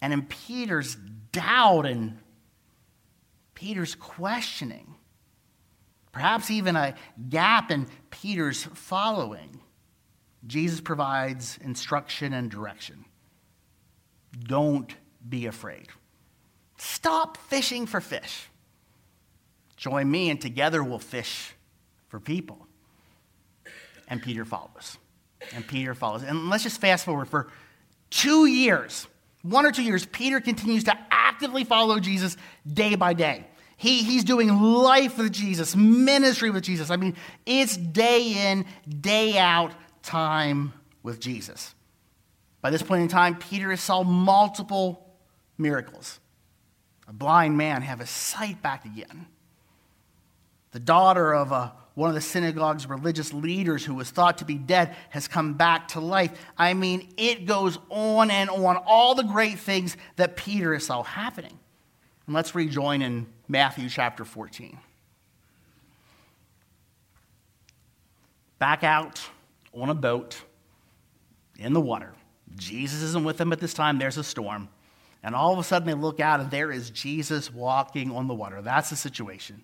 And 0.00 0.12
in 0.12 0.22
Peter's 0.22 0.96
doubt 1.32 1.86
and 1.86 2.18
Peter's 3.54 3.94
questioning, 3.94 4.94
perhaps 6.12 6.50
even 6.50 6.76
a 6.76 6.94
gap 7.28 7.70
in 7.70 7.88
Peter's 8.10 8.62
following, 8.62 9.60
Jesus 10.46 10.80
provides 10.80 11.58
instruction 11.62 12.34
and 12.34 12.50
direction. 12.50 13.05
Don't 14.38 14.94
be 15.28 15.46
afraid. 15.46 15.88
Stop 16.78 17.36
fishing 17.36 17.86
for 17.86 18.00
fish. 18.00 18.48
Join 19.76 20.10
me, 20.10 20.30
and 20.30 20.40
together 20.40 20.82
we'll 20.82 20.98
fish 20.98 21.54
for 22.08 22.20
people. 22.20 22.66
And 24.08 24.22
Peter 24.22 24.44
follows. 24.44 24.98
And 25.54 25.66
Peter 25.66 25.94
follows. 25.94 26.22
And 26.22 26.48
let's 26.48 26.62
just 26.62 26.80
fast 26.80 27.04
forward 27.04 27.28
for 27.28 27.48
two 28.10 28.46
years, 28.46 29.06
one 29.42 29.66
or 29.66 29.72
two 29.72 29.82
years, 29.82 30.06
Peter 30.06 30.40
continues 30.40 30.84
to 30.84 30.98
actively 31.10 31.64
follow 31.64 32.00
Jesus 32.00 32.36
day 32.66 32.94
by 32.94 33.12
day. 33.14 33.46
He, 33.76 34.02
he's 34.02 34.24
doing 34.24 34.48
life 34.48 35.18
with 35.18 35.32
Jesus, 35.32 35.76
ministry 35.76 36.50
with 36.50 36.64
Jesus. 36.64 36.90
I 36.90 36.96
mean, 36.96 37.14
it's 37.44 37.76
day 37.76 38.50
in, 38.50 38.64
day 38.88 39.38
out 39.38 39.72
time 40.02 40.72
with 41.02 41.20
Jesus. 41.20 41.75
By 42.66 42.70
this 42.70 42.82
point 42.82 43.02
in 43.02 43.06
time, 43.06 43.36
Peter 43.36 43.70
has 43.70 43.80
saw 43.80 44.02
multiple 44.02 45.14
miracles. 45.56 46.18
A 47.06 47.12
blind 47.12 47.56
man 47.56 47.80
have 47.82 48.00
his 48.00 48.10
sight 48.10 48.60
back 48.60 48.84
again. 48.84 49.28
The 50.72 50.80
daughter 50.80 51.32
of 51.32 51.52
a, 51.52 51.74
one 51.94 52.08
of 52.08 52.16
the 52.16 52.20
synagogue's 52.20 52.88
religious 52.88 53.32
leaders 53.32 53.84
who 53.84 53.94
was 53.94 54.10
thought 54.10 54.38
to 54.38 54.44
be 54.44 54.56
dead 54.56 54.96
has 55.10 55.28
come 55.28 55.54
back 55.54 55.86
to 55.90 56.00
life. 56.00 56.32
I 56.58 56.74
mean, 56.74 57.14
it 57.16 57.46
goes 57.46 57.78
on 57.88 58.32
and 58.32 58.50
on, 58.50 58.76
all 58.78 59.14
the 59.14 59.22
great 59.22 59.60
things 59.60 59.96
that 60.16 60.34
Peter 60.34 60.72
has 60.72 60.86
saw 60.86 61.04
happening. 61.04 61.56
And 62.26 62.34
let's 62.34 62.52
rejoin 62.56 63.00
in 63.00 63.28
Matthew 63.46 63.88
chapter 63.88 64.24
14. 64.24 64.76
Back 68.58 68.82
out 68.82 69.20
on 69.72 69.88
a 69.88 69.94
boat 69.94 70.42
in 71.60 71.72
the 71.72 71.80
water. 71.80 72.12
Jesus 72.56 73.02
isn't 73.02 73.24
with 73.24 73.38
them 73.38 73.52
at 73.52 73.60
this 73.60 73.74
time, 73.74 73.98
there's 73.98 74.16
a 74.16 74.24
storm. 74.24 74.68
And 75.22 75.34
all 75.34 75.52
of 75.52 75.58
a 75.58 75.64
sudden 75.64 75.86
they 75.86 75.94
look 75.94 76.20
out 76.20 76.40
and 76.40 76.50
there 76.50 76.70
is 76.70 76.90
Jesus 76.90 77.52
walking 77.52 78.10
on 78.12 78.28
the 78.28 78.34
water. 78.34 78.62
That's 78.62 78.90
the 78.90 78.96
situation. 78.96 79.62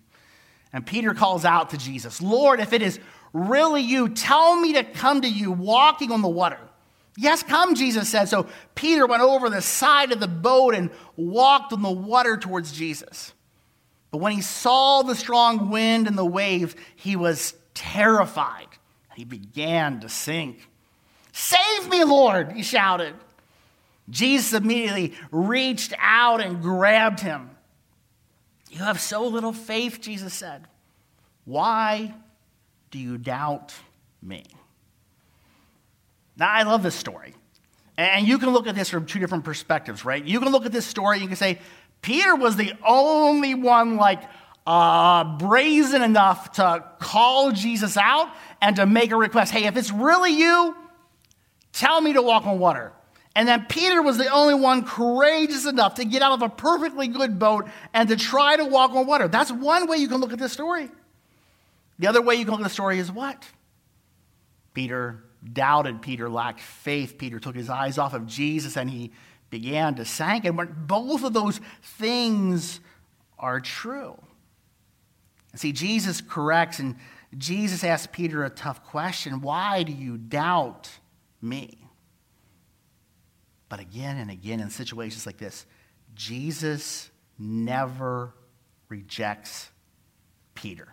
And 0.73 0.85
Peter 0.85 1.13
calls 1.13 1.45
out 1.45 1.69
to 1.69 1.77
Jesus, 1.77 2.21
Lord, 2.21 2.59
if 2.59 2.73
it 2.73 2.81
is 2.81 2.99
really 3.31 3.81
you, 3.81 4.09
tell 4.09 4.59
me 4.59 4.73
to 4.73 4.83
come 4.83 5.21
to 5.21 5.29
you 5.29 5.51
walking 5.51 6.11
on 6.11 6.21
the 6.21 6.27
water. 6.27 6.59
Yes, 7.15 7.43
come, 7.43 7.75
Jesus 7.75 8.09
said. 8.09 8.25
So 8.25 8.47
Peter 8.73 9.05
went 9.05 9.21
over 9.21 9.49
the 9.49 9.61
side 9.61 10.11
of 10.11 10.19
the 10.19 10.27
boat 10.27 10.73
and 10.73 10.89
walked 11.15 11.71
on 11.71 11.83
the 11.83 11.91
water 11.91 12.37
towards 12.37 12.71
Jesus. 12.71 13.33
But 14.09 14.17
when 14.17 14.31
he 14.31 14.41
saw 14.41 15.03
the 15.03 15.15
strong 15.15 15.69
wind 15.69 16.07
and 16.07 16.17
the 16.17 16.25
waves, 16.25 16.75
he 16.95 17.15
was 17.15 17.55
terrified. 17.73 18.67
He 19.15 19.25
began 19.25 19.99
to 20.01 20.09
sink. 20.09 20.67
Save 21.33 21.89
me, 21.89 22.03
Lord, 22.03 22.51
he 22.51 22.61
shouted. 22.61 23.15
Jesus 24.09 24.53
immediately 24.53 25.13
reached 25.31 25.93
out 25.97 26.41
and 26.41 26.61
grabbed 26.61 27.19
him. 27.19 27.49
You 28.69 28.79
have 28.79 29.01
so 29.01 29.27
little 29.27 29.51
faith, 29.51 29.99
Jesus 29.99 30.33
said. 30.33 30.67
Why 31.45 32.13
do 32.91 32.99
you 32.99 33.17
doubt 33.17 33.73
me? 34.21 34.43
Now, 36.37 36.51
I 36.51 36.63
love 36.63 36.83
this 36.83 36.95
story. 36.95 37.33
And 37.97 38.27
you 38.27 38.37
can 38.37 38.51
look 38.51 38.67
at 38.67 38.75
this 38.75 38.89
from 38.89 39.05
two 39.05 39.19
different 39.19 39.43
perspectives, 39.43 40.05
right? 40.05 40.23
You 40.23 40.39
can 40.39 40.51
look 40.51 40.65
at 40.65 40.71
this 40.71 40.85
story 40.85 41.15
and 41.15 41.21
you 41.23 41.27
can 41.27 41.37
say, 41.37 41.59
Peter 42.01 42.35
was 42.35 42.55
the 42.55 42.73
only 42.85 43.55
one, 43.55 43.97
like, 43.97 44.21
uh, 44.67 45.23
brazen 45.37 46.03
enough 46.03 46.53
to 46.53 46.83
call 46.99 47.51
Jesus 47.51 47.97
out 47.97 48.29
and 48.61 48.75
to 48.75 48.85
make 48.85 49.11
a 49.11 49.15
request. 49.15 49.51
Hey, 49.51 49.65
if 49.65 49.77
it's 49.77 49.91
really 49.91 50.31
you, 50.31 50.75
tell 51.73 51.99
me 51.99 52.13
to 52.13 52.21
walk 52.21 52.45
on 52.45 52.59
water. 52.59 52.93
And 53.35 53.47
then 53.47 53.65
Peter 53.67 54.01
was 54.01 54.17
the 54.17 54.27
only 54.27 54.53
one 54.53 54.85
courageous 54.85 55.65
enough 55.65 55.95
to 55.95 56.05
get 56.05 56.21
out 56.21 56.33
of 56.33 56.41
a 56.43 56.49
perfectly 56.49 57.07
good 57.07 57.39
boat 57.39 57.67
and 57.93 58.07
to 58.09 58.15
try 58.15 58.55
to 58.55 58.65
walk 58.65 58.91
on 58.91 59.07
water. 59.07 59.27
That's 59.27 59.51
one 59.51 59.87
way 59.87 59.97
you 59.97 60.07
can 60.07 60.21
look 60.21 60.33
at 60.33 60.39
this 60.39 60.53
story. 60.53 60.89
The 61.97 62.07
other 62.07 62.21
way 62.21 62.35
you 62.35 62.45
can 62.45 62.51
look 62.51 62.61
at 62.61 62.65
the 62.65 62.69
story 62.69 62.99
is 62.99 63.11
what? 63.11 63.43
Peter 64.73 65.23
doubted, 65.51 66.01
Peter 66.01 66.29
lacked 66.29 66.59
faith, 66.59 67.17
Peter 67.17 67.39
took 67.39 67.55
his 67.55 67.69
eyes 67.69 67.97
off 67.97 68.13
of 68.13 68.27
Jesus 68.27 68.77
and 68.77 68.89
he 68.89 69.11
began 69.49 69.95
to 69.95 70.05
sink. 70.05 70.45
And 70.45 70.87
both 70.87 71.23
of 71.23 71.33
those 71.33 71.59
things 71.81 72.79
are 73.39 73.59
true. 73.59 74.15
And 75.51 75.59
see, 75.59 75.71
Jesus 75.71 76.21
corrects 76.21 76.79
and 76.79 76.95
Jesus 77.35 77.83
asks 77.83 78.07
Peter 78.11 78.43
a 78.43 78.49
tough 78.49 78.83
question 78.83 79.41
Why 79.41 79.83
do 79.83 79.91
you 79.91 80.17
doubt 80.17 80.89
me? 81.43 81.87
But 83.69 83.79
again 83.79 84.17
and 84.17 84.31
again 84.31 84.59
in 84.59 84.69
situations 84.69 85.25
like 85.25 85.37
this, 85.37 85.65
Jesus 86.15 87.09
never 87.37 88.33
rejects 88.87 89.69
Peter. 90.53 90.87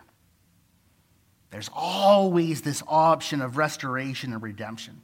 There's 1.51 1.69
always 1.73 2.61
this 2.61 2.81
option 2.87 3.41
of 3.41 3.57
restoration 3.57 4.33
and 4.33 4.41
redemption. 4.41 5.01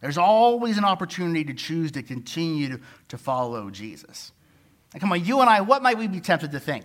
There's 0.00 0.18
always 0.18 0.76
an 0.76 0.84
opportunity 0.84 1.44
to 1.44 1.54
choose 1.54 1.92
to 1.92 2.02
continue 2.02 2.68
to, 2.68 2.80
to 3.08 3.18
follow 3.18 3.70
Jesus. 3.70 4.32
And 4.92 5.00
come 5.00 5.12
on, 5.12 5.24
you 5.24 5.40
and 5.40 5.48
I, 5.48 5.60
what 5.60 5.82
might 5.82 5.98
we 5.98 6.08
be 6.08 6.20
tempted 6.20 6.52
to 6.52 6.60
think? 6.60 6.84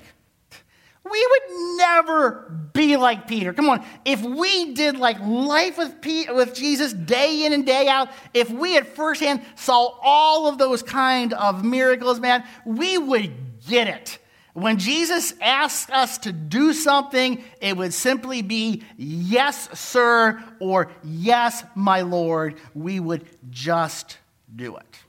We 1.04 1.28
would 1.32 1.78
never 1.78 2.70
be 2.74 2.98
like 2.98 3.28
Peter. 3.28 3.54
Come 3.54 3.70
on, 3.70 3.84
if 4.06 4.22
we 4.22 4.74
did 4.74 4.98
like 4.98 5.20
life 5.20 5.78
with, 5.78 5.94
with 6.30 6.54
Jesus 6.54 6.94
day 6.94 7.46
in 7.46 7.54
and 7.54 7.66
day 7.66 7.88
out, 7.88 8.10
if 8.34 8.50
we 8.50 8.78
at 8.78 8.88
firsthand 8.96 9.42
saw 9.56 9.98
all 10.02 10.48
of 10.48 10.58
those 10.58 10.84
kind 10.84 11.34
of 11.34 11.64
miracles, 11.64 12.20
man, 12.20 12.44
we 12.66 12.98
would 12.98 13.32
get 13.68 13.88
it. 13.88 14.20
When 14.54 14.78
Jesus 14.78 15.34
asked 15.40 15.90
us 15.90 16.18
to 16.20 16.32
do 16.34 16.74
something, 16.74 17.44
it 17.62 17.78
would 17.78 17.94
simply 17.94 18.42
be, 18.42 18.84
Yes, 18.98 19.70
sir, 19.80 20.44
or 20.60 20.92
Yes, 21.04 21.64
my 21.76 22.02
Lord. 22.02 22.56
We 22.74 23.00
would 23.00 23.26
just 23.50 24.18
do 24.54 24.76
it. 24.76 25.00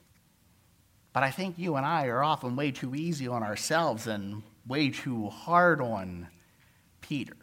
But 1.13 1.25
I 1.25 1.31
think 1.31 1.59
you 1.59 1.75
and 1.77 1.85
I 1.85 2.07
are 2.07 2.23
often 2.23 2.55
way 2.55 2.71
too 2.71 2.95
easy 2.95 3.27
on 3.27 3.43
ourselves 3.43 4.07
and 4.07 4.43
way 4.71 4.89
too 4.89 5.29
hard 5.29 5.81
on 5.81 6.29
Peter. 7.01 7.37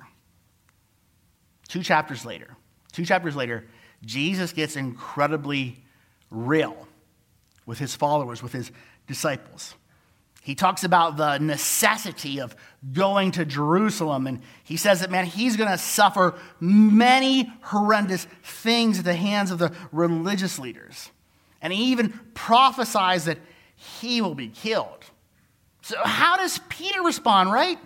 Two 1.68 1.84
chapters 1.84 2.26
later, 2.26 2.56
two 2.94 3.04
chapters 3.04 3.36
later, 3.36 3.66
Jesus 4.06 4.54
gets 4.54 4.78
incredibly 4.78 5.84
real 6.32 6.88
with 7.66 7.80
his 7.80 7.94
followers, 7.94 8.42
with 8.42 8.54
his 8.54 8.72
disciples. 9.08 9.76
He 10.42 10.56
talks 10.56 10.86
about 10.86 11.18
the 11.18 11.38
necessity 11.40 12.40
of 12.40 12.56
going 12.94 13.32
to 13.32 13.44
Jerusalem, 13.44 14.26
and 14.26 14.42
he 14.63 14.78
says 14.78 15.02
that, 15.02 15.12
man, 15.12 15.26
he's 15.26 15.58
going 15.58 15.70
to 15.70 15.78
suffer 15.78 16.36
many 16.62 17.52
horrendous 17.62 18.26
things 18.42 19.00
at 19.00 19.06
the 19.06 19.13
hands 19.13 19.52
of 19.52 19.60
the 19.60 19.76
religious 19.92 20.58
leaders. 20.58 21.12
And 21.62 21.74
he 21.74 21.92
even 21.92 22.18
prophesies 22.34 23.26
that 23.26 23.40
he 23.76 24.22
will 24.22 24.36
be 24.36 24.48
killed. 24.48 25.04
So, 25.88 25.95
how 26.04 26.36
does 26.36 26.60
Peter 26.67 27.02
respond, 27.02 27.50
right? 27.50 27.80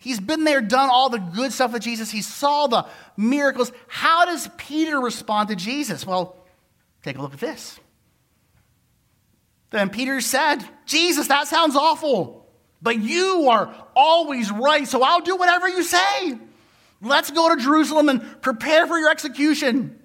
He's 0.00 0.18
been 0.18 0.42
there, 0.42 0.60
done 0.60 0.90
all 0.90 1.08
the 1.08 1.20
good 1.20 1.52
stuff 1.52 1.72
with 1.72 1.82
Jesus, 1.82 2.10
he 2.10 2.20
saw 2.20 2.66
the 2.66 2.84
miracles. 3.16 3.70
How 3.86 4.24
does 4.24 4.50
Peter 4.56 4.98
respond 4.98 5.50
to 5.50 5.54
Jesus? 5.54 6.04
Well, 6.04 6.34
take 7.04 7.16
a 7.16 7.22
look 7.22 7.32
at 7.32 7.38
this. 7.38 7.78
Then 9.70 9.88
Peter 9.88 10.20
said, 10.20 10.68
Jesus, 10.84 11.28
that 11.28 11.46
sounds 11.46 11.76
awful, 11.76 12.44
but 12.82 12.98
you 12.98 13.48
are 13.48 13.72
always 13.94 14.50
right, 14.50 14.88
so 14.88 15.04
I'll 15.04 15.20
do 15.20 15.36
whatever 15.36 15.68
you 15.68 15.84
say. 15.84 16.36
Let's 17.02 17.30
go 17.30 17.54
to 17.54 17.62
Jerusalem 17.62 18.08
and 18.08 18.42
prepare 18.42 18.88
for 18.88 18.98
your 18.98 19.10
execution. 19.10 19.96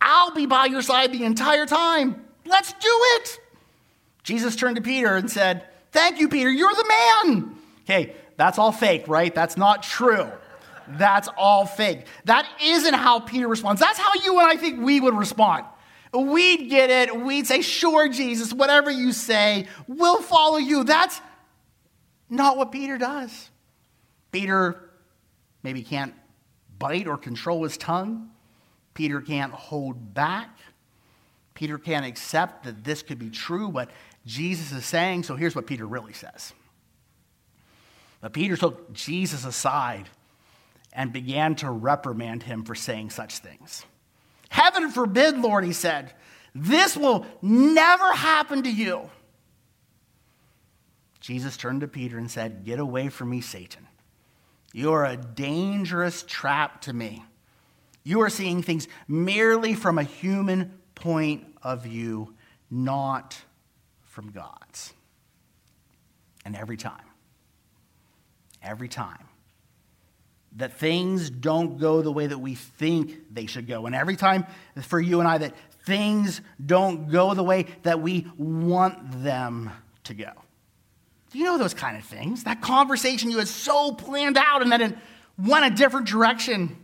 I'll 0.00 0.32
be 0.32 0.46
by 0.46 0.64
your 0.64 0.80
side 0.80 1.12
the 1.12 1.24
entire 1.24 1.66
time. 1.66 2.24
Let's 2.46 2.72
do 2.72 2.98
it. 3.16 3.40
Jesus 4.22 4.56
turned 4.56 4.76
to 4.76 4.82
Peter 4.82 5.14
and 5.16 5.30
said, 5.30 5.66
Thank 5.94 6.18
you, 6.18 6.28
Peter. 6.28 6.50
You're 6.50 6.74
the 6.74 6.84
man. 6.88 7.56
Okay, 7.84 8.16
that's 8.36 8.58
all 8.58 8.72
fake, 8.72 9.06
right? 9.06 9.32
That's 9.32 9.56
not 9.56 9.84
true. 9.84 10.28
That's 10.88 11.28
all 11.38 11.66
fake. 11.66 12.06
That 12.24 12.48
isn't 12.60 12.94
how 12.94 13.20
Peter 13.20 13.46
responds. 13.46 13.80
That's 13.80 13.98
how 13.98 14.12
you 14.24 14.40
and 14.40 14.48
I 14.48 14.56
think 14.56 14.80
we 14.80 14.98
would 14.98 15.14
respond. 15.14 15.66
We'd 16.12 16.68
get 16.68 16.90
it. 16.90 17.14
We'd 17.14 17.46
say, 17.46 17.62
Sure, 17.62 18.08
Jesus, 18.08 18.52
whatever 18.52 18.90
you 18.90 19.12
say, 19.12 19.68
we'll 19.86 20.20
follow 20.20 20.58
you. 20.58 20.82
That's 20.82 21.20
not 22.28 22.56
what 22.56 22.72
Peter 22.72 22.98
does. 22.98 23.50
Peter 24.32 24.90
maybe 25.62 25.84
can't 25.84 26.12
bite 26.76 27.06
or 27.06 27.16
control 27.16 27.62
his 27.62 27.76
tongue. 27.76 28.30
Peter 28.94 29.20
can't 29.20 29.52
hold 29.52 30.12
back. 30.12 30.58
Peter 31.54 31.78
can't 31.78 32.04
accept 32.04 32.64
that 32.64 32.82
this 32.82 33.00
could 33.00 33.20
be 33.20 33.30
true, 33.30 33.68
what 33.68 33.90
Jesus 34.26 34.72
is 34.72 34.84
saying. 34.84 35.24
So 35.24 35.36
here's 35.36 35.54
what 35.54 35.66
Peter 35.66 35.86
really 35.86 36.12
says. 36.12 36.52
But 38.20 38.32
Peter 38.32 38.56
took 38.56 38.92
Jesus 38.92 39.44
aside 39.44 40.08
and 40.92 41.12
began 41.12 41.56
to 41.56 41.70
reprimand 41.70 42.44
him 42.44 42.64
for 42.64 42.74
saying 42.74 43.10
such 43.10 43.38
things. 43.38 43.84
Heaven 44.48 44.90
forbid, 44.90 45.38
Lord, 45.38 45.64
he 45.64 45.72
said, 45.72 46.14
this 46.54 46.96
will 46.96 47.26
never 47.42 48.12
happen 48.12 48.62
to 48.62 48.70
you. 48.70 49.10
Jesus 51.20 51.56
turned 51.56 51.80
to 51.80 51.88
Peter 51.88 52.16
and 52.18 52.30
said, 52.30 52.64
Get 52.64 52.78
away 52.78 53.08
from 53.08 53.30
me, 53.30 53.40
Satan. 53.40 53.88
You 54.72 54.92
are 54.92 55.04
a 55.04 55.16
dangerous 55.16 56.22
trap 56.22 56.82
to 56.82 56.92
me. 56.92 57.24
You 58.04 58.20
are 58.20 58.30
seeing 58.30 58.62
things 58.62 58.86
merely 59.08 59.74
from 59.74 59.98
a 59.98 60.02
human 60.02 60.78
point 60.94 61.44
of 61.62 61.82
view, 61.82 62.34
not 62.70 63.36
from 64.14 64.30
God's. 64.30 64.94
And 66.44 66.54
every 66.54 66.76
time, 66.76 67.04
every 68.62 68.88
time 68.88 69.26
that 70.56 70.74
things 70.74 71.30
don't 71.30 71.78
go 71.78 72.00
the 72.00 72.12
way 72.12 72.28
that 72.28 72.38
we 72.38 72.54
think 72.54 73.34
they 73.34 73.46
should 73.46 73.66
go, 73.66 73.86
and 73.86 73.94
every 73.94 74.14
time 74.14 74.46
for 74.82 75.00
you 75.00 75.18
and 75.18 75.28
I 75.28 75.38
that 75.38 75.54
things 75.84 76.40
don't 76.64 77.10
go 77.10 77.34
the 77.34 77.42
way 77.42 77.66
that 77.82 78.00
we 78.00 78.26
want 78.38 79.24
them 79.24 79.70
to 80.04 80.14
go. 80.14 80.30
Do 81.32 81.38
you 81.38 81.44
know 81.44 81.58
those 81.58 81.74
kind 81.74 81.96
of 81.96 82.04
things? 82.04 82.44
That 82.44 82.62
conversation 82.62 83.32
you 83.32 83.38
had 83.38 83.48
so 83.48 83.90
planned 83.92 84.38
out 84.38 84.62
and 84.62 84.70
then 84.70 84.80
it 84.80 84.98
went 85.36 85.66
a 85.66 85.76
different 85.76 86.06
direction. 86.06 86.76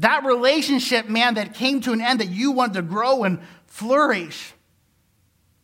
That 0.00 0.24
relationship, 0.24 1.08
man, 1.08 1.34
that 1.34 1.54
came 1.54 1.80
to 1.82 1.92
an 1.92 2.02
end 2.02 2.20
that 2.20 2.28
you 2.28 2.52
wanted 2.52 2.74
to 2.74 2.82
grow 2.82 3.24
and 3.24 3.40
flourish. 3.66 4.53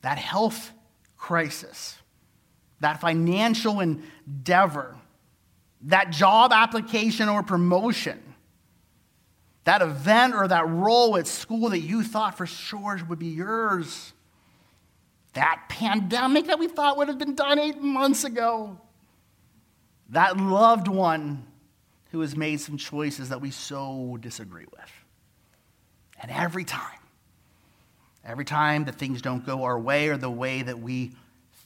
That 0.02 0.18
health 0.18 0.72
crisis. 1.16 1.98
That 2.80 3.00
financial 3.00 3.80
endeavor. 3.80 4.96
That 5.82 6.10
job 6.10 6.52
application 6.52 7.28
or 7.28 7.42
promotion. 7.42 8.20
That 9.64 9.82
event 9.82 10.34
or 10.34 10.48
that 10.48 10.68
role 10.68 11.16
at 11.16 11.26
school 11.26 11.70
that 11.70 11.80
you 11.80 12.02
thought 12.02 12.36
for 12.36 12.46
sure 12.46 13.00
would 13.08 13.18
be 13.18 13.26
yours. 13.26 14.12
That 15.34 15.64
pandemic 15.68 16.46
that 16.46 16.58
we 16.58 16.66
thought 16.66 16.96
would 16.96 17.08
have 17.08 17.18
been 17.18 17.34
done 17.34 17.58
eight 17.58 17.80
months 17.80 18.24
ago. 18.24 18.80
That 20.08 20.36
loved 20.36 20.88
one 20.88 21.46
who 22.10 22.20
has 22.20 22.36
made 22.36 22.60
some 22.60 22.76
choices 22.76 23.28
that 23.28 23.40
we 23.40 23.50
so 23.50 24.18
disagree 24.20 24.66
with. 24.72 24.90
And 26.20 26.30
every 26.30 26.64
time, 26.64 26.98
every 28.24 28.44
time 28.44 28.84
that 28.84 28.96
things 28.96 29.22
don't 29.22 29.44
go 29.44 29.64
our 29.64 29.78
way 29.78 30.08
or 30.08 30.16
the 30.16 30.30
way 30.30 30.62
that 30.62 30.78
we 30.78 31.12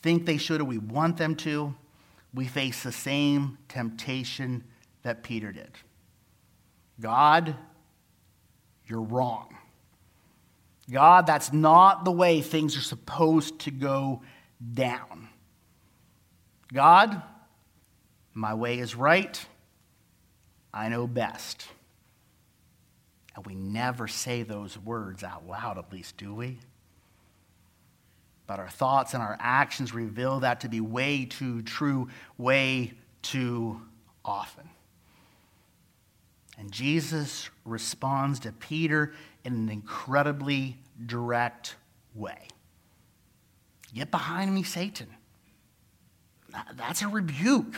think 0.02 0.26
they 0.26 0.36
should 0.36 0.60
or 0.60 0.64
we 0.64 0.78
want 0.78 1.16
them 1.16 1.34
to, 1.36 1.74
we 2.32 2.46
face 2.46 2.82
the 2.82 2.92
same 2.92 3.58
temptation 3.68 4.64
that 5.02 5.22
Peter 5.22 5.52
did. 5.52 5.70
God, 7.00 7.56
you're 8.86 9.02
wrong. 9.02 9.56
God, 10.90 11.26
that's 11.26 11.52
not 11.52 12.04
the 12.04 12.12
way 12.12 12.40
things 12.40 12.76
are 12.76 12.82
supposed 12.82 13.58
to 13.60 13.70
go 13.70 14.22
down. 14.74 15.28
God, 16.72 17.22
my 18.34 18.54
way 18.54 18.78
is 18.78 18.94
right. 18.94 19.44
I 20.72 20.88
know 20.88 21.06
best. 21.06 21.68
And 23.35 23.44
we 23.47 23.55
never 23.55 24.07
say 24.07 24.42
those 24.42 24.79
words 24.79 25.25
out 25.25 25.47
loud, 25.47 25.79
at 25.79 25.92
least, 25.92 26.16
do 26.16 26.35
we? 26.35 26.59
But 28.47 28.61
our 28.61 28.68
thoughts 28.68 29.14
and 29.14 29.23
our 29.23 29.37
actions 29.40 29.94
reveal 29.94 30.40
that 30.40 30.61
to 30.61 30.68
be 30.68 30.81
way 30.81 31.25
too 31.25 31.62
true, 31.62 32.09
way 32.37 32.92
too 33.23 33.81
often. 34.25 34.68
And 36.59 36.70
Jesus 36.70 37.49
responds 37.64 38.40
to 38.40 38.53
Peter 38.53 39.12
in 39.44 39.55
an 39.55 39.68
incredibly 39.68 40.77
direct 41.05 41.75
way. 42.14 42.49
Get 43.92 44.11
behind 44.11 44.55
me, 44.55 44.62
Satan. 44.62 45.09
That's 46.77 47.03
a 47.03 47.09
rebuke. 47.09 47.75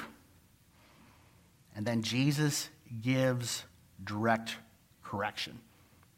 And 1.74 1.86
then 1.86 2.02
Jesus 2.02 2.68
gives 3.00 3.64
direct 4.02 4.56
correction. 5.10 5.58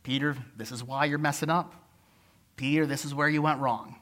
Peter, 0.03 0.37
this 0.57 0.73
is 0.73 0.83
why 0.83 1.05
you're 1.05 1.19
messing 1.19 1.51
up. 1.51 1.75
Peter, 2.57 2.87
this 2.87 3.05
is 3.05 3.15
where 3.15 3.29
you 3.29 3.43
went 3.43 3.61
wrong. 3.61 3.97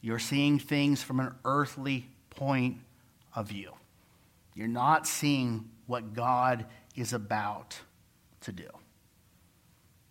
You're 0.00 0.18
seeing 0.18 0.58
things 0.58 1.02
from 1.02 1.20
an 1.20 1.34
earthly 1.44 2.08
point 2.30 2.78
of 3.34 3.48
view. 3.48 3.72
You're 4.54 4.68
not 4.68 5.06
seeing 5.06 5.68
what 5.86 6.14
God 6.14 6.66
is 6.94 7.12
about 7.12 7.78
to 8.42 8.52
do. 8.52 8.68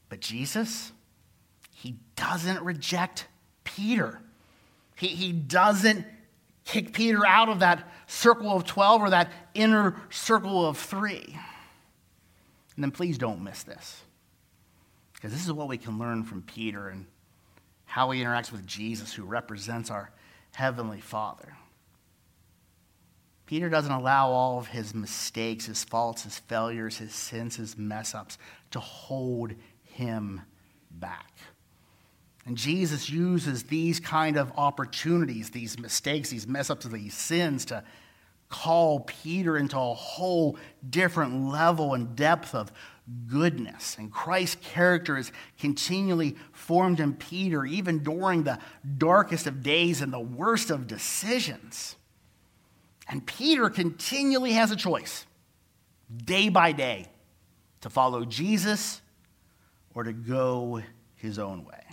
But 0.09 0.19
Jesus, 0.19 0.91
he 1.71 1.95
doesn't 2.15 2.61
reject 2.61 3.27
Peter. 3.63 4.19
He, 4.95 5.07
he 5.07 5.31
doesn't 5.31 6.05
kick 6.65 6.93
Peter 6.93 7.25
out 7.25 7.49
of 7.49 7.59
that 7.59 7.89
circle 8.07 8.55
of 8.55 8.65
12 8.65 9.01
or 9.01 9.09
that 9.11 9.31
inner 9.53 9.95
circle 10.09 10.67
of 10.67 10.77
three. 10.77 11.37
And 12.75 12.83
then 12.83 12.91
please 12.91 13.17
don't 13.17 13.43
miss 13.43 13.63
this. 13.63 14.01
Because 15.13 15.31
this 15.31 15.45
is 15.45 15.51
what 15.51 15.67
we 15.67 15.77
can 15.77 15.97
learn 15.97 16.23
from 16.23 16.41
Peter 16.41 16.89
and 16.89 17.05
how 17.85 18.11
he 18.11 18.21
interacts 18.21 18.51
with 18.51 18.65
Jesus, 18.67 19.13
who 19.13 19.23
represents 19.23 19.89
our 19.89 20.11
Heavenly 20.51 20.99
Father. 20.99 21.55
Peter 23.45 23.69
doesn't 23.69 23.91
allow 23.91 24.29
all 24.29 24.57
of 24.57 24.67
his 24.67 24.93
mistakes, 24.93 25.65
his 25.67 25.83
faults, 25.83 26.23
his 26.23 26.39
failures, 26.39 26.97
his 26.97 27.13
sins, 27.13 27.55
his 27.55 27.77
mess 27.77 28.15
ups 28.15 28.37
to 28.71 28.79
hold 28.79 29.53
him 29.83 30.41
back. 30.89 31.31
And 32.45 32.57
Jesus 32.57 33.09
uses 33.09 33.63
these 33.63 33.99
kind 33.99 34.37
of 34.37 34.51
opportunities, 34.57 35.51
these 35.51 35.79
mistakes, 35.79 36.29
these 36.29 36.47
mess 36.47 36.69
ups, 36.69 36.85
these 36.85 37.15
sins 37.15 37.65
to 37.65 37.83
call 38.61 39.01
Peter 39.01 39.57
into 39.57 39.77
a 39.77 39.93
whole 39.93 40.57
different 40.89 41.51
level 41.51 41.93
and 41.93 42.15
depth 42.15 42.55
of 42.55 42.71
goodness. 43.27 43.97
And 43.99 44.11
Christ's 44.11 44.57
character 44.61 45.17
is 45.17 45.31
continually 45.59 46.35
formed 46.53 46.99
in 46.99 47.13
Peter, 47.13 47.65
even 47.65 47.99
during 47.99 48.43
the 48.43 48.59
darkest 48.97 49.45
of 49.45 49.61
days 49.61 50.01
and 50.01 50.11
the 50.11 50.19
worst 50.19 50.69
of 50.69 50.87
decisions. 50.87 51.95
And 53.07 53.25
Peter 53.25 53.69
continually 53.69 54.53
has 54.53 54.71
a 54.71 54.75
choice, 54.75 55.25
day 56.23 56.49
by 56.49 56.71
day, 56.71 57.07
to 57.81 57.89
follow 57.89 58.25
Jesus 58.25 59.01
or 59.93 60.03
to 60.03 60.13
go 60.13 60.81
his 61.15 61.37
own 61.37 61.65
way. 61.65 61.83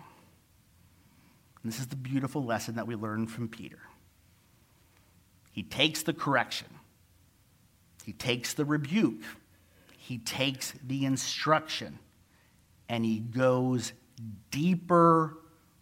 And 1.62 1.72
this 1.72 1.80
is 1.80 1.88
the 1.88 1.96
beautiful 1.96 2.44
lesson 2.44 2.76
that 2.76 2.86
we 2.86 2.94
learn 2.94 3.26
from 3.26 3.48
Peter. 3.48 3.78
He 5.52 5.62
takes 5.62 6.02
the 6.02 6.14
correction, 6.14 6.68
he 8.04 8.12
takes 8.12 8.54
the 8.54 8.64
rebuke, 8.64 9.22
he 9.96 10.18
takes 10.18 10.72
the 10.84 11.04
instruction, 11.04 11.98
and 12.88 13.04
he 13.04 13.20
goes 13.20 13.92
deeper 14.50 15.36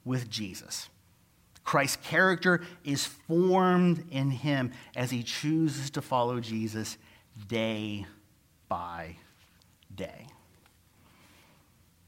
with 0.04 0.28
Jesus. 0.28 0.88
Christ's 1.64 1.96
character 1.96 2.62
is 2.84 3.06
formed 3.06 4.04
in 4.10 4.30
him 4.30 4.72
as 4.96 5.10
he 5.10 5.22
chooses 5.22 5.90
to 5.90 6.02
follow 6.02 6.40
Jesus 6.40 6.98
day 7.46 8.06
by 8.68 9.16
day. 9.94 10.26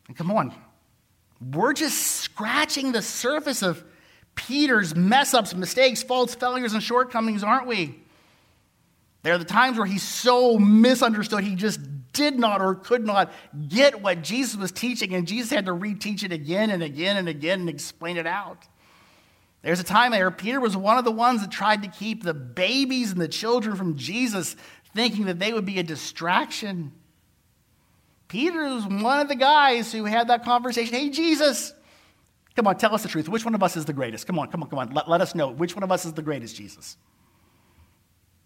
And 0.09 0.17
come 0.17 0.33
on, 0.33 0.53
we're 1.53 1.75
just 1.75 1.99
scratching 1.99 2.93
the 2.93 3.03
surface 3.03 3.63
of 3.63 3.85
Peter's 4.35 4.95
mess 4.95 5.35
ups, 5.35 5.55
mistakes, 5.55 6.03
faults, 6.03 6.35
failures, 6.35 6.73
and 6.73 6.83
shortcomings, 6.83 7.43
aren't 7.43 7.67
we? 7.67 7.99
There 9.23 9.35
are 9.35 9.39
the 9.39 9.45
times 9.45 9.79
where 9.79 9.87
he's 9.87 10.03
so 10.03 10.59
misunderstood, 10.59 11.45
he 11.45 11.55
just 11.55 11.81
did 12.13 12.39
not 12.39 12.61
or 12.61 12.75
could 12.75 13.07
not 13.07 13.33
get 13.69 14.03
what 14.03 14.23
Jesus 14.23 14.57
was 14.57 14.73
teaching, 14.73 15.15
and 15.15 15.27
Jesus 15.27 15.51
had 15.51 15.67
to 15.67 15.73
reteach 15.73 16.25
it 16.25 16.33
again 16.33 16.71
and 16.71 16.83
again 16.83 17.17
and 17.17 17.29
again 17.29 17.61
and 17.61 17.69
explain 17.69 18.17
it 18.17 18.27
out. 18.27 18.67
There's 19.63 19.81
a 19.81 19.85
time 19.85 20.11
there, 20.11 20.31
Peter 20.31 20.61
was 20.61 20.77
one 20.77 20.99
of 20.99 21.05
the 21.05 21.13
ones 21.13 21.41
that 21.41 21.51
tried 21.51 21.83
to 21.85 21.89
keep 21.89 22.25
the 22.25 22.35
babies 22.35 23.13
and 23.13 23.21
the 23.21 23.29
children 23.29 23.77
from 23.77 23.97
Jesus, 23.97 24.57
thinking 24.95 25.27
that 25.27 25.39
they 25.39 25.53
would 25.53 25.65
be 25.65 25.79
a 25.79 25.85
distraction. 25.85 26.93
Peter 28.27 28.65
was 28.65 28.85
one 28.87 29.21
of 29.21 29.29
the 29.29 29.37
guys 29.37 29.93
who 29.93 30.05
had 30.05 30.29
that 30.29 30.45
conversation. 30.45 30.95
Hey, 30.95 31.11
Jesus, 31.11 31.73
come 32.57 32.67
on, 32.67 32.77
tell 32.77 32.95
us 32.95 33.03
the 33.03 33.09
truth. 33.09 33.29
Which 33.29 33.45
one 33.45 33.55
of 33.55 33.63
us 33.63 33.77
is 33.77 33.85
the 33.85 33.93
greatest? 33.93 34.27
Come 34.27 34.39
on, 34.39 34.49
come 34.49 34.63
on, 34.63 34.69
come 34.69 34.79
on. 34.79 34.91
Let, 34.91 35.09
let 35.09 35.21
us 35.21 35.35
know. 35.35 35.51
Which 35.51 35.75
one 35.75 35.83
of 35.83 35.93
us 35.93 36.05
is 36.05 36.13
the 36.13 36.23
greatest, 36.23 36.57
Jesus? 36.57 36.97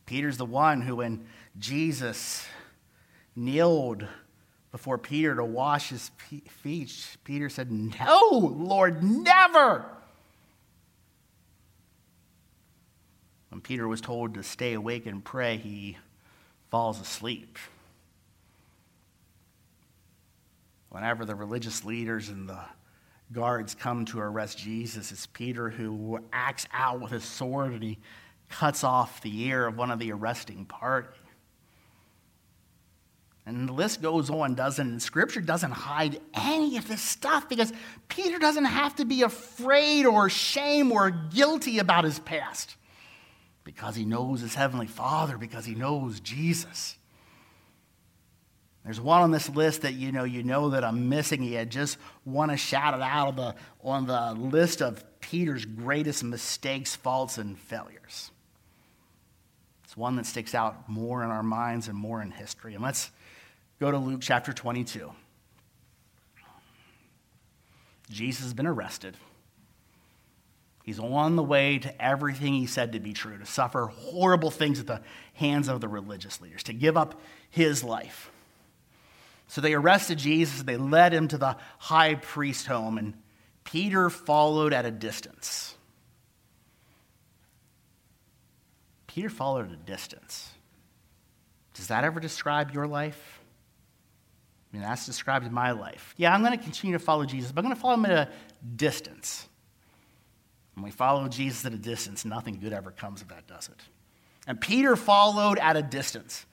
Peter's 0.06 0.36
the 0.36 0.46
one 0.46 0.80
who, 0.80 0.96
when 0.96 1.26
Jesus 1.58 2.46
kneeled 3.34 4.06
before 4.70 4.98
Peter 4.98 5.34
to 5.34 5.44
wash 5.44 5.88
his 5.88 6.10
feet, 6.62 7.16
Peter 7.24 7.48
said, 7.48 7.70
No, 7.72 8.28
Lord, 8.30 9.02
never. 9.02 9.86
When 13.48 13.60
Peter 13.60 13.88
was 13.88 14.00
told 14.00 14.34
to 14.34 14.42
stay 14.42 14.74
awake 14.74 15.06
and 15.06 15.24
pray, 15.24 15.56
he 15.56 15.96
falls 16.70 17.00
asleep. 17.00 17.58
Whenever 20.90 21.24
the 21.24 21.34
religious 21.34 21.84
leaders 21.84 22.28
and 22.28 22.48
the 22.48 22.60
guards 23.32 23.74
come 23.74 24.04
to 24.06 24.20
arrest 24.20 24.58
Jesus, 24.58 25.12
it's 25.12 25.26
Peter 25.26 25.70
who 25.70 26.20
acts 26.32 26.66
out 26.72 27.00
with 27.00 27.10
his 27.10 27.24
sword 27.24 27.72
and 27.72 27.82
he 27.82 27.98
cuts 28.48 28.84
off 28.84 29.20
the 29.22 29.42
ear 29.42 29.66
of 29.66 29.76
one 29.76 29.90
of 29.90 29.98
the 29.98 30.12
arresting 30.12 30.64
party. 30.64 31.08
And 33.44 33.68
the 33.68 33.72
list 33.72 34.02
goes 34.02 34.28
on, 34.28 34.56
doesn't 34.56 34.86
and 34.86 35.00
Scripture 35.00 35.40
doesn't 35.40 35.70
hide 35.70 36.20
any 36.34 36.76
of 36.76 36.88
this 36.88 37.00
stuff 37.00 37.48
because 37.48 37.72
Peter 38.08 38.40
doesn't 38.40 38.64
have 38.64 38.96
to 38.96 39.04
be 39.04 39.22
afraid 39.22 40.04
or 40.04 40.28
shame 40.28 40.90
or 40.90 41.10
guilty 41.10 41.78
about 41.78 42.04
his 42.04 42.18
past 42.18 42.76
because 43.66 43.96
he 43.96 44.04
knows 44.04 44.40
his 44.40 44.54
heavenly 44.54 44.86
Father, 44.86 45.36
because 45.36 45.64
he 45.64 45.74
knows 45.74 46.20
Jesus. 46.20 46.96
There's 48.86 49.00
one 49.00 49.20
on 49.20 49.32
this 49.32 49.48
list 49.48 49.82
that 49.82 49.94
you 49.94 50.12
know 50.12 50.22
you 50.22 50.44
know 50.44 50.70
that 50.70 50.84
I'm 50.84 51.08
missing. 51.08 51.42
He 51.42 51.54
had 51.54 51.70
just 51.70 51.98
want 52.24 52.52
to 52.52 52.56
shout 52.56 52.94
it 52.94 53.02
out 53.02 53.34
the, 53.34 53.56
on 53.82 54.06
the 54.06 54.32
list 54.34 54.80
of 54.80 55.04
Peter's 55.18 55.64
greatest 55.64 56.22
mistakes, 56.22 56.94
faults, 56.94 57.36
and 57.36 57.58
failures. 57.58 58.30
It's 59.82 59.96
one 59.96 60.14
that 60.16 60.24
sticks 60.24 60.54
out 60.54 60.88
more 60.88 61.24
in 61.24 61.30
our 61.30 61.42
minds 61.42 61.88
and 61.88 61.98
more 61.98 62.22
in 62.22 62.30
history. 62.30 62.74
And 62.74 62.82
let's 62.84 63.10
go 63.80 63.90
to 63.90 63.98
Luke 63.98 64.20
chapter 64.22 64.52
22. 64.52 65.10
Jesus 68.08 68.44
has 68.44 68.54
been 68.54 68.68
arrested. 68.68 69.16
He's 70.84 71.00
on 71.00 71.34
the 71.34 71.42
way 71.42 71.80
to 71.80 72.00
everything 72.00 72.54
he 72.54 72.66
said 72.66 72.92
to 72.92 73.00
be 73.00 73.12
true, 73.12 73.36
to 73.36 73.46
suffer 73.46 73.86
horrible 73.86 74.52
things 74.52 74.78
at 74.78 74.86
the 74.86 75.00
hands 75.34 75.66
of 75.66 75.80
the 75.80 75.88
religious 75.88 76.40
leaders, 76.40 76.62
to 76.62 76.72
give 76.72 76.96
up 76.96 77.20
his 77.50 77.82
life. 77.82 78.30
So 79.48 79.60
they 79.60 79.74
arrested 79.74 80.18
Jesus, 80.18 80.62
they 80.62 80.76
led 80.76 81.14
him 81.14 81.28
to 81.28 81.38
the 81.38 81.56
high 81.78 82.16
priest 82.16 82.66
home, 82.66 82.98
and 82.98 83.14
Peter 83.64 84.10
followed 84.10 84.72
at 84.72 84.84
a 84.84 84.90
distance. 84.90 85.74
Peter 89.06 89.30
followed 89.30 89.66
at 89.66 89.72
a 89.72 89.76
distance. 89.76 90.50
Does 91.74 91.88
that 91.88 92.04
ever 92.04 92.20
describe 92.20 92.72
your 92.72 92.86
life? 92.86 93.40
I 94.72 94.76
mean, 94.76 94.82
that's 94.82 95.06
described 95.06 95.46
in 95.46 95.54
my 95.54 95.70
life. 95.70 96.14
Yeah, 96.16 96.34
I'm 96.34 96.42
going 96.42 96.56
to 96.56 96.62
continue 96.62 96.98
to 96.98 97.02
follow 97.02 97.24
Jesus, 97.24 97.52
but 97.52 97.60
I'm 97.60 97.66
going 97.66 97.76
to 97.76 97.80
follow 97.80 97.94
him 97.94 98.06
at 98.06 98.28
a 98.28 98.28
distance. 98.76 99.48
When 100.74 100.84
we 100.84 100.90
follow 100.90 101.26
Jesus 101.28 101.64
at 101.64 101.72
a 101.72 101.78
distance, 101.78 102.24
nothing 102.24 102.58
good 102.58 102.72
ever 102.72 102.90
comes 102.90 103.22
of 103.22 103.28
that, 103.28 103.46
does 103.46 103.68
it? 103.68 103.80
And 104.46 104.60
Peter 104.60 104.96
followed 104.96 105.58
at 105.58 105.76
a 105.76 105.82
distance. 105.82 106.44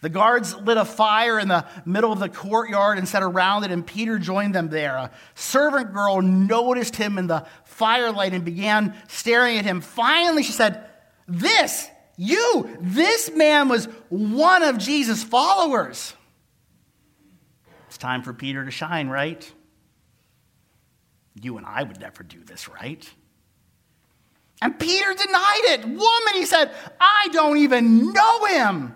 The 0.00 0.10
guards 0.10 0.54
lit 0.54 0.76
a 0.76 0.84
fire 0.84 1.38
in 1.38 1.48
the 1.48 1.66
middle 1.86 2.12
of 2.12 2.18
the 2.18 2.28
courtyard 2.28 2.98
and 2.98 3.08
sat 3.08 3.22
around 3.22 3.64
it, 3.64 3.70
and 3.70 3.86
Peter 3.86 4.18
joined 4.18 4.54
them 4.54 4.68
there. 4.68 4.96
A 4.96 5.10
servant 5.34 5.94
girl 5.94 6.20
noticed 6.20 6.96
him 6.96 7.16
in 7.16 7.26
the 7.26 7.46
firelight 7.64 8.34
and 8.34 8.44
began 8.44 8.94
staring 9.08 9.56
at 9.56 9.64
him. 9.64 9.80
Finally, 9.80 10.42
she 10.42 10.52
said, 10.52 10.84
This, 11.26 11.88
you, 12.16 12.76
this 12.80 13.30
man 13.34 13.68
was 13.68 13.86
one 14.10 14.62
of 14.62 14.76
Jesus' 14.78 15.24
followers. 15.24 16.14
It's 17.88 17.96
time 17.96 18.22
for 18.22 18.34
Peter 18.34 18.64
to 18.64 18.70
shine, 18.70 19.08
right? 19.08 19.50
You 21.40 21.56
and 21.56 21.66
I 21.66 21.82
would 21.82 22.00
never 22.00 22.22
do 22.22 22.42
this, 22.44 22.68
right? 22.68 23.08
And 24.60 24.78
Peter 24.78 25.14
denied 25.14 25.64
it. 25.64 25.84
Woman, 25.84 26.34
he 26.34 26.46
said, 26.46 26.72
I 27.00 27.28
don't 27.32 27.58
even 27.58 28.12
know 28.12 28.44
him. 28.44 28.94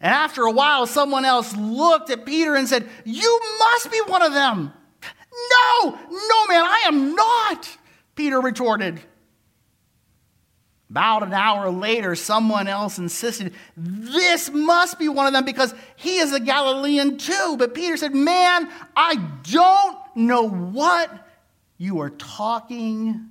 And 0.00 0.12
after 0.12 0.44
a 0.44 0.50
while, 0.50 0.86
someone 0.86 1.24
else 1.24 1.54
looked 1.54 2.10
at 2.10 2.24
Peter 2.24 2.54
and 2.54 2.66
said, 2.66 2.88
You 3.04 3.40
must 3.58 3.90
be 3.90 4.00
one 4.06 4.22
of 4.22 4.32
them. 4.32 4.72
No, 5.50 5.90
no, 5.90 6.46
man, 6.48 6.64
I 6.64 6.84
am 6.86 7.14
not, 7.14 7.68
Peter 8.14 8.40
retorted. 8.40 9.00
About 10.88 11.22
an 11.22 11.32
hour 11.32 11.70
later, 11.70 12.16
someone 12.16 12.66
else 12.66 12.98
insisted, 12.98 13.54
This 13.76 14.50
must 14.50 14.98
be 14.98 15.08
one 15.08 15.26
of 15.26 15.32
them 15.32 15.44
because 15.44 15.74
he 15.96 16.16
is 16.16 16.32
a 16.32 16.40
Galilean 16.40 17.16
too. 17.18 17.56
But 17.58 17.74
Peter 17.74 17.96
said, 17.96 18.14
Man, 18.14 18.68
I 18.96 19.16
don't 19.44 19.98
know 20.16 20.48
what 20.48 21.28
you 21.76 22.00
are 22.00 22.10
talking 22.10 23.30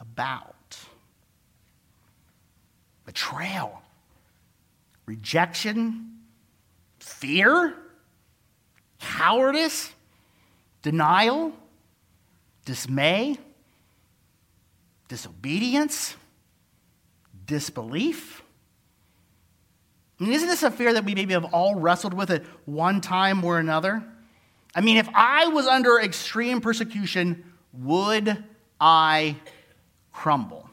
about. 0.00 0.54
Betrayal 3.04 3.82
rejection, 5.10 6.08
fear, 7.00 7.74
cowardice, 9.00 9.92
denial, 10.82 11.52
dismay, 12.64 13.36
disobedience, 15.08 16.14
disbelief. 17.44 18.40
I 20.20 20.24
mean, 20.24 20.32
isn't 20.32 20.46
this 20.46 20.62
a 20.62 20.70
fear 20.70 20.92
that 20.92 21.04
we 21.04 21.16
maybe 21.16 21.32
have 21.32 21.46
all 21.46 21.74
wrestled 21.74 22.14
with 22.14 22.30
at 22.30 22.44
one 22.64 23.00
time 23.00 23.42
or 23.42 23.58
another? 23.58 24.04
I 24.76 24.80
mean, 24.80 24.96
if 24.96 25.08
I 25.12 25.48
was 25.48 25.66
under 25.66 25.98
extreme 25.98 26.60
persecution, 26.60 27.52
would 27.72 28.44
I 28.80 29.34
crumble? 30.12 30.70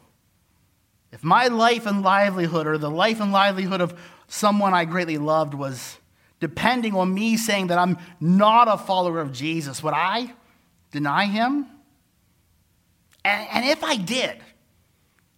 If 1.11 1.23
my 1.23 1.47
life 1.47 1.87
and 1.87 2.03
livelihood, 2.03 2.67
or 2.67 2.77
the 2.77 2.91
life 2.91 3.19
and 3.19 3.31
livelihood 3.31 3.81
of 3.81 3.97
someone 4.27 4.73
I 4.73 4.85
greatly 4.85 5.17
loved 5.17 5.53
was 5.53 5.97
depending 6.39 6.95
on 6.95 7.13
me 7.13 7.37
saying 7.37 7.67
that 7.67 7.77
I'm 7.77 7.97
not 8.19 8.67
a 8.67 8.77
follower 8.77 9.19
of 9.19 9.31
Jesus, 9.31 9.81
would 9.81 9.93
I 9.93 10.31
deny 10.91 11.25
him? 11.25 11.65
And, 13.25 13.47
and 13.51 13.65
if 13.65 13.83
I 13.83 13.95
did, 13.95 14.37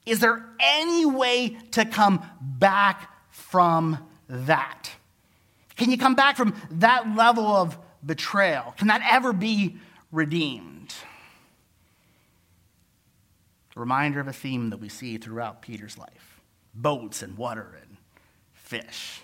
is 0.05 0.19
there 0.19 0.43
any 0.59 1.05
way 1.05 1.57
to 1.71 1.85
come 1.85 2.23
back 2.41 3.11
from 3.29 3.97
that? 4.27 4.91
Can 5.75 5.91
you 5.91 5.97
come 5.97 6.15
back 6.15 6.35
from 6.35 6.53
that 6.71 7.15
level 7.15 7.45
of 7.45 7.77
betrayal? 8.05 8.73
Can 8.77 8.87
that 8.87 9.01
ever 9.09 9.33
be 9.33 9.77
redeemed? 10.11 10.93
A 13.75 13.79
reminder 13.79 14.19
of 14.19 14.27
a 14.27 14.33
theme 14.33 14.71
that 14.71 14.77
we 14.77 14.89
see 14.89 15.17
throughout 15.17 15.61
Peter's 15.61 15.97
life 15.97 16.41
boats 16.73 17.23
and 17.23 17.37
water 17.37 17.77
and 17.81 17.88
fish. 18.69 19.23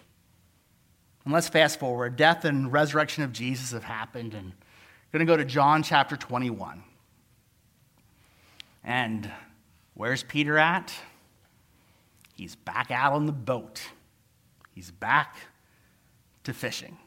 And 1.23 1.31
let's 1.31 1.47
fast 1.47 1.79
forward. 1.79 2.15
Death 2.15 2.45
and 2.45 2.73
resurrection 2.73 3.23
of 3.23 3.31
Jesus 3.31 3.73
have 3.73 3.83
happened, 3.83 4.33
and 4.33 4.53
we're 5.13 5.19
going 5.19 5.27
to 5.27 5.31
go 5.31 5.37
to 5.37 5.45
John 5.45 5.83
chapter 5.83 6.17
21. 6.17 6.81
And 8.83 9.31
where's 9.93 10.23
Peter 10.23 10.57
at? 10.57 10.91
He's 12.33 12.55
back 12.55 12.89
out 12.89 13.13
on 13.13 13.27
the 13.27 13.31
boat. 13.31 13.83
He's 14.73 14.89
back 14.89 15.37
to 16.45 16.51
fishing. 16.51 16.97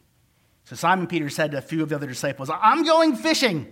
So 0.65 0.77
Simon 0.77 1.09
Peter 1.09 1.29
said 1.29 1.51
to 1.51 1.59
a 1.59 1.63
few 1.63 1.83
of 1.83 1.89
the 1.89 1.97
other 1.97 2.07
disciples, 2.07 2.51
I'm 2.53 2.85
going 2.85 3.17
fishing. 3.17 3.67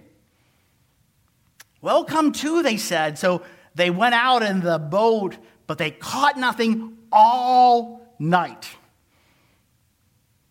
Well, 1.80 2.02
come 2.02 2.32
too, 2.32 2.64
they 2.64 2.78
said. 2.78 3.16
So 3.16 3.42
they 3.76 3.90
went 3.90 4.16
out 4.16 4.42
in 4.42 4.60
the 4.60 4.80
boat, 4.80 5.36
but 5.68 5.78
they 5.78 5.92
caught 5.92 6.36
nothing 6.36 6.96
all 7.12 8.05
night. 8.18 8.68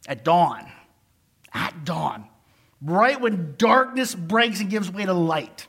At 0.07 0.23
dawn. 0.23 0.71
At 1.53 1.85
dawn. 1.85 2.27
Right 2.81 3.19
when 3.19 3.55
darkness 3.57 4.13
breaks 4.13 4.59
and 4.59 4.69
gives 4.69 4.91
way 4.91 5.05
to 5.05 5.13
light. 5.13 5.67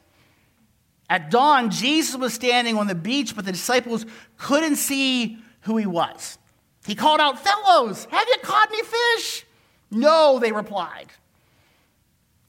At 1.09 1.31
dawn, 1.31 1.71
Jesus 1.71 2.17
was 2.17 2.35
standing 2.35 2.77
on 2.77 2.89
the 2.89 2.95
beach, 2.95 3.37
but 3.37 3.45
the 3.45 3.53
disciples 3.53 4.05
couldn't 4.37 4.77
see 4.77 5.39
who 5.61 5.77
he 5.77 5.87
was. 5.87 6.39
He 6.85 6.95
called 6.95 7.21
out, 7.21 7.43
Fellows, 7.43 8.07
have 8.11 8.29
you 8.29 8.37
caught 8.43 8.69
any 8.69 8.83
fish? 8.83 9.47
No, 9.91 10.39
they 10.39 10.53
replied. 10.53 11.07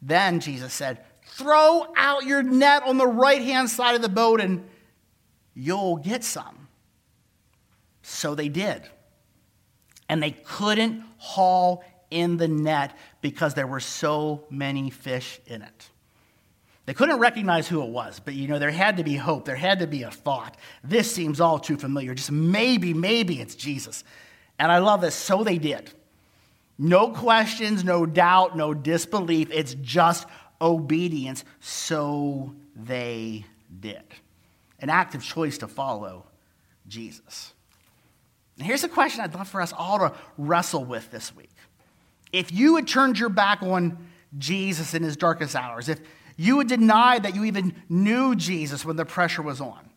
Then 0.02 0.40
Jesus 0.40 0.74
said, 0.74 1.04
Throw 1.26 1.88
out 1.96 2.26
your 2.26 2.42
net 2.42 2.84
on 2.84 2.98
the 2.98 3.08
right 3.08 3.42
hand 3.42 3.70
side 3.70 3.96
of 3.96 4.02
the 4.02 4.10
boat 4.10 4.42
and 4.42 4.68
you'll 5.54 5.98
get 5.98 6.24
some. 6.24 6.68
So 8.02 8.34
they 8.34 8.50
did 8.50 8.84
and 10.10 10.22
they 10.22 10.32
couldn't 10.32 11.04
haul 11.18 11.84
in 12.10 12.38
the 12.38 12.48
net 12.48 12.98
because 13.22 13.54
there 13.54 13.68
were 13.68 13.80
so 13.80 14.46
many 14.50 14.90
fish 14.90 15.40
in 15.46 15.62
it. 15.62 15.90
They 16.86 16.94
couldn't 16.94 17.20
recognize 17.20 17.68
who 17.68 17.84
it 17.84 17.90
was, 17.90 18.22
but 18.24 18.34
you 18.34 18.48
know, 18.48 18.60
there 18.60 18.72
had 18.72 18.98
to 18.98 19.04
be 19.04 19.18
hope. 19.18 19.44
There 19.44 19.58
had 19.58 19.80
to 19.80 19.88
be 19.88 20.04
a 20.04 20.12
thought. 20.12 20.56
This 20.86 21.14
seems 21.14 21.42
all 21.42 21.60
too 21.60 21.76
familiar. 21.76 22.14
Just 22.14 22.32
maybe, 22.32 22.94
maybe 22.94 23.42
it's 23.42 23.56
Jesus. 23.56 24.06
And 24.58 24.72
I 24.72 24.78
love 24.78 25.02
this. 25.02 25.14
So 25.14 25.44
they 25.44 25.58
did. 25.58 25.92
No 26.78 27.10
questions, 27.10 27.84
no 27.84 28.06
doubt, 28.06 28.56
no 28.56 28.74
disbelief. 28.74 29.50
It's 29.52 29.74
just 29.74 30.28
obedience. 30.62 31.44
So 31.60 32.56
they 32.74 33.46
did. 33.82 34.04
An 34.80 34.90
active 34.90 35.24
choice 35.24 35.58
to 35.58 35.68
follow 35.68 36.26
Jesus. 36.88 37.54
Here's 38.60 38.84
a 38.84 38.90
question 38.90 39.22
I'd 39.22 39.36
love 39.36 39.48
for 39.48 39.62
us 39.62 39.72
all 39.72 40.00
to 40.00 40.14
wrestle 40.38 40.84
with 40.84 41.12
this 41.12 41.36
week. 41.36 41.52
If 42.34 42.52
you 42.52 42.76
had 42.76 42.88
turned 42.88 43.20
your 43.20 43.30
back 43.30 43.62
on 43.62 44.08
Jesus 44.38 44.94
in 44.94 45.04
his 45.04 45.16
darkest 45.16 45.56
hours, 45.56 45.90
if 45.90 46.00
you 46.36 46.58
would 46.58 46.68
deny 46.68 47.20
that 47.20 47.36
you 47.36 47.46
even 47.46 47.76
knew 47.88 48.36
Jesus 48.36 48.84
when 48.84 48.96
the 48.96 49.06
pressure 49.06 49.42
was 49.42 49.62
on, 49.62 49.90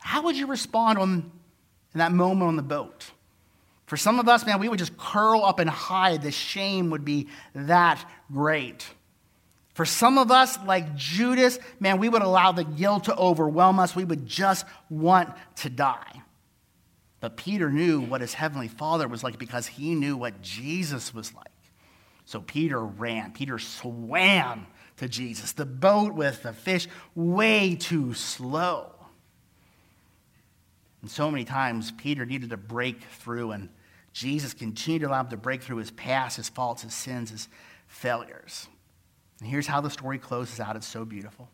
how 0.00 0.22
would 0.22 0.36
you 0.36 0.46
respond 0.46 0.98
on, 0.98 1.30
in 1.92 1.98
that 1.98 2.12
moment 2.12 2.48
on 2.48 2.56
the 2.56 2.62
boat? 2.62 3.10
For 3.86 3.96
some 3.96 4.18
of 4.18 4.28
us, 4.28 4.46
man, 4.46 4.58
we 4.58 4.68
would 4.68 4.78
just 4.78 4.96
curl 4.96 5.44
up 5.44 5.58
and 5.58 5.70
hide. 5.70 6.22
The 6.22 6.32
shame 6.32 6.90
would 6.90 7.04
be 7.04 7.28
that 7.54 8.04
great. 8.32 8.86
For 9.74 9.84
some 9.84 10.18
of 10.18 10.30
us, 10.30 10.58
like 10.64 10.96
Judas, 10.96 11.58
man, 11.78 11.98
we 11.98 12.08
would 12.08 12.22
allow 12.22 12.52
the 12.52 12.64
guilt 12.64 13.04
to 13.04 13.16
overwhelm 13.16 13.78
us. 13.78 13.94
We 13.94 14.04
would 14.04 14.26
just 14.26 14.64
want 14.88 15.30
to 15.56 15.70
die. 15.70 16.22
But 17.26 17.36
Peter 17.36 17.72
knew 17.72 18.02
what 18.02 18.20
his 18.20 18.34
heavenly 18.34 18.68
father 18.68 19.08
was 19.08 19.24
like 19.24 19.36
because 19.36 19.66
he 19.66 19.96
knew 19.96 20.16
what 20.16 20.42
Jesus 20.42 21.12
was 21.12 21.34
like. 21.34 21.50
So 22.24 22.40
Peter 22.40 22.80
ran. 22.80 23.32
Peter 23.32 23.58
swam 23.58 24.68
to 24.98 25.08
Jesus. 25.08 25.50
The 25.50 25.66
boat 25.66 26.14
with 26.14 26.44
the 26.44 26.52
fish 26.52 26.86
way 27.16 27.74
too 27.74 28.14
slow. 28.14 28.92
And 31.02 31.10
so 31.10 31.28
many 31.28 31.44
times 31.44 31.90
Peter 31.90 32.24
needed 32.24 32.50
to 32.50 32.56
break 32.56 33.02
through, 33.02 33.50
and 33.50 33.70
Jesus 34.12 34.54
continued 34.54 35.00
to 35.00 35.08
allow 35.08 35.22
him 35.22 35.30
to 35.30 35.36
break 35.36 35.64
through 35.64 35.78
his 35.78 35.90
past, 35.90 36.36
his 36.36 36.48
faults, 36.48 36.82
his 36.82 36.94
sins, 36.94 37.30
his 37.30 37.48
failures. 37.88 38.68
And 39.40 39.48
here's 39.48 39.66
how 39.66 39.80
the 39.80 39.90
story 39.90 40.20
closes 40.20 40.60
out. 40.60 40.76
It's 40.76 40.86
so 40.86 41.04
beautiful. 41.04 41.48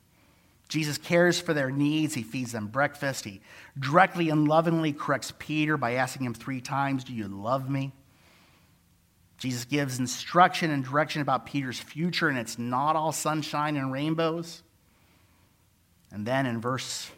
Jesus 0.73 0.97
cares 0.97 1.39
for 1.39 1.53
their 1.53 1.71
needs. 1.71 2.15
He 2.15 2.23
feeds 2.23 2.53
them 2.53 2.67
breakfast. 2.67 3.27
He 3.27 3.43
directly 3.79 4.31
and 4.31 4.49
lovingly 4.49 4.95
corrects 4.95 5.31
Peter 5.39 5.77
by 5.77 5.93
asking 5.97 6.25
him 6.25 6.33
three 6.33 6.63
times, 6.63 7.05
Do 7.05 7.13
you 7.13 7.29
love 7.29 7.69
me? 7.69 7.93
Jesus 9.37 9.67
gives 9.67 9.99
instruction 9.99 10.71
and 10.71 10.83
direction 10.83 11.21
about 11.21 11.45
Peter's 11.45 11.79
future, 11.79 12.31
and 12.31 12.39
it's 12.39 12.59
not 12.59 12.97
all 12.97 13.13
sunshine 13.13 13.77
and 13.77 13.93
rainbows. 13.93 14.63
And 16.11 16.25
then 16.25 16.47
in 16.47 16.59
verse 16.59 17.11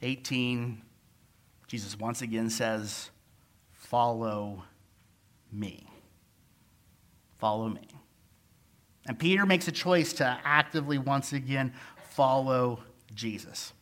18, 0.00 0.80
Jesus 1.66 1.98
once 1.98 2.22
again 2.22 2.48
says, 2.48 3.10
Follow 3.74 4.62
me. 5.52 5.86
Follow 7.36 7.68
me. 7.68 7.88
And 9.06 9.18
Peter 9.18 9.44
makes 9.44 9.68
a 9.68 9.72
choice 9.72 10.14
to 10.14 10.38
actively, 10.44 10.96
once 10.96 11.34
again, 11.34 11.74
follow 12.14 12.80
Jesus. 13.14 13.72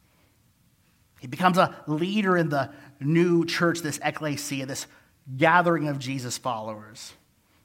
He 1.21 1.27
becomes 1.27 1.59
a 1.59 1.77
leader 1.87 2.37
in 2.37 2.49
the 2.49 2.71
new 3.01 3.45
church, 3.45 3.81
this 3.81 4.01
ecclesia, 4.03 4.67
this 4.67 4.87
gathering 5.37 5.89
of 5.89 5.99
Jesus 5.99 6.37
followers. 6.39 7.13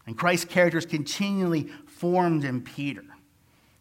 And 0.06 0.18
Christ's 0.18 0.46
character 0.46 0.78
is 0.78 0.86
continually 0.86 1.70
formed 1.86 2.44
in 2.44 2.62
Peter. 2.62 3.04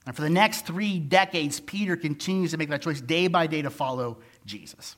And 0.07 0.15
for 0.15 0.23
the 0.23 0.31
next 0.31 0.67
three 0.67 0.99
decades, 0.99 1.61
Peter 1.61 1.97
continues 1.97 2.53
to 2.53 2.57
make 2.57 2.71
that 2.71 2.83
choice 2.83 3.01
day 3.01 3.27
by 3.27 3.47
day 3.47 3.63
to 3.63 3.71
follow 3.71 4.19
Jesus. 4.45 4.97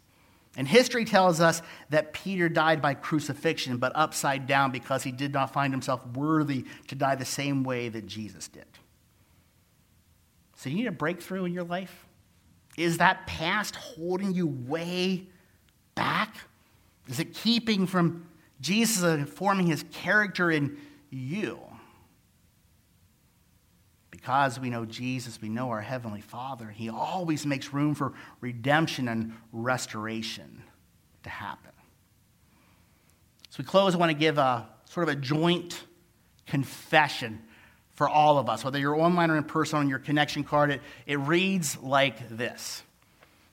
And 0.57 0.67
history 0.67 1.05
tells 1.05 1.41
us 1.41 1.63
that 1.91 2.13
Peter 2.13 2.49
died 2.49 2.83
by 2.83 2.95
crucifixion, 2.95 3.79
but 3.79 3.93
upside 3.95 4.47
down 4.47 4.71
because 4.71 5.03
he 5.03 5.13
did 5.13 5.33
not 5.33 5.53
find 5.53 5.73
himself 5.73 6.07
worthy 6.09 6.65
to 6.89 6.95
die 6.95 7.15
the 7.15 7.25
same 7.25 7.65
way 7.65 7.89
that 7.89 8.07
Jesus 8.07 8.49
did. 8.49 8.67
So, 10.59 10.69
you 10.69 10.77
need 10.77 10.87
a 10.87 10.93
breakthrough 10.93 11.45
in 11.45 11.53
your 11.53 11.65
life? 11.65 12.07
Is 12.77 12.99
that 12.99 13.27
past 13.27 13.75
holding 13.75 14.35
you 14.35 14.47
way 14.47 15.27
back? 15.95 16.37
Is 17.09 17.19
it 17.19 17.33
keeping 17.33 17.87
from 17.87 18.29
Jesus 18.61 19.29
forming 19.31 19.67
his 19.67 19.85
character 19.91 20.51
in 20.51 20.77
you. 21.11 21.59
Because 24.11 24.59
we 24.59 24.69
know 24.69 24.85
Jesus, 24.85 25.41
we 25.41 25.49
know 25.49 25.71
our 25.71 25.81
Heavenly 25.81 26.21
Father, 26.21 26.69
He 26.69 26.89
always 26.89 27.47
makes 27.47 27.73
room 27.73 27.95
for 27.95 28.13
redemption 28.41 29.09
and 29.09 29.33
restoration 29.53 30.63
to 31.23 31.31
happen. 31.31 31.71
So 33.51 33.57
we 33.61 33.65
close, 33.65 33.95
I 33.95 33.99
want 33.99 34.11
to 34.11 34.19
give 34.19 34.39
a 34.39 34.69
sort 34.87 35.09
of 35.09 35.17
a 35.17 35.21
joint 35.21 35.83
confession 36.47 37.43
for 37.99 38.09
all 38.09 38.39
of 38.39 38.49
us, 38.49 38.65
whether 38.65 38.79
you're 38.79 38.95
online 38.95 39.29
or 39.29 39.37
in 39.37 39.43
person 39.43 39.77
on 39.81 39.89
your 39.89 39.99
connection 39.99 40.45
card. 40.45 40.71
It, 40.71 40.81
it 41.05 41.19
reads 41.19 41.77
like 41.79 42.29
this 42.29 42.85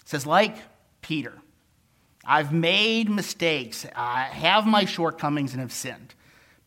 It 0.01 0.09
says, 0.09 0.27
like 0.27 0.55
Peter, 1.01 1.33
I've 2.23 2.53
made 2.53 3.09
mistakes, 3.09 3.87
I 3.95 4.25
have 4.25 4.67
my 4.67 4.85
shortcomings, 4.85 5.53
and 5.53 5.61
have 5.61 5.73
sinned. 5.73 6.13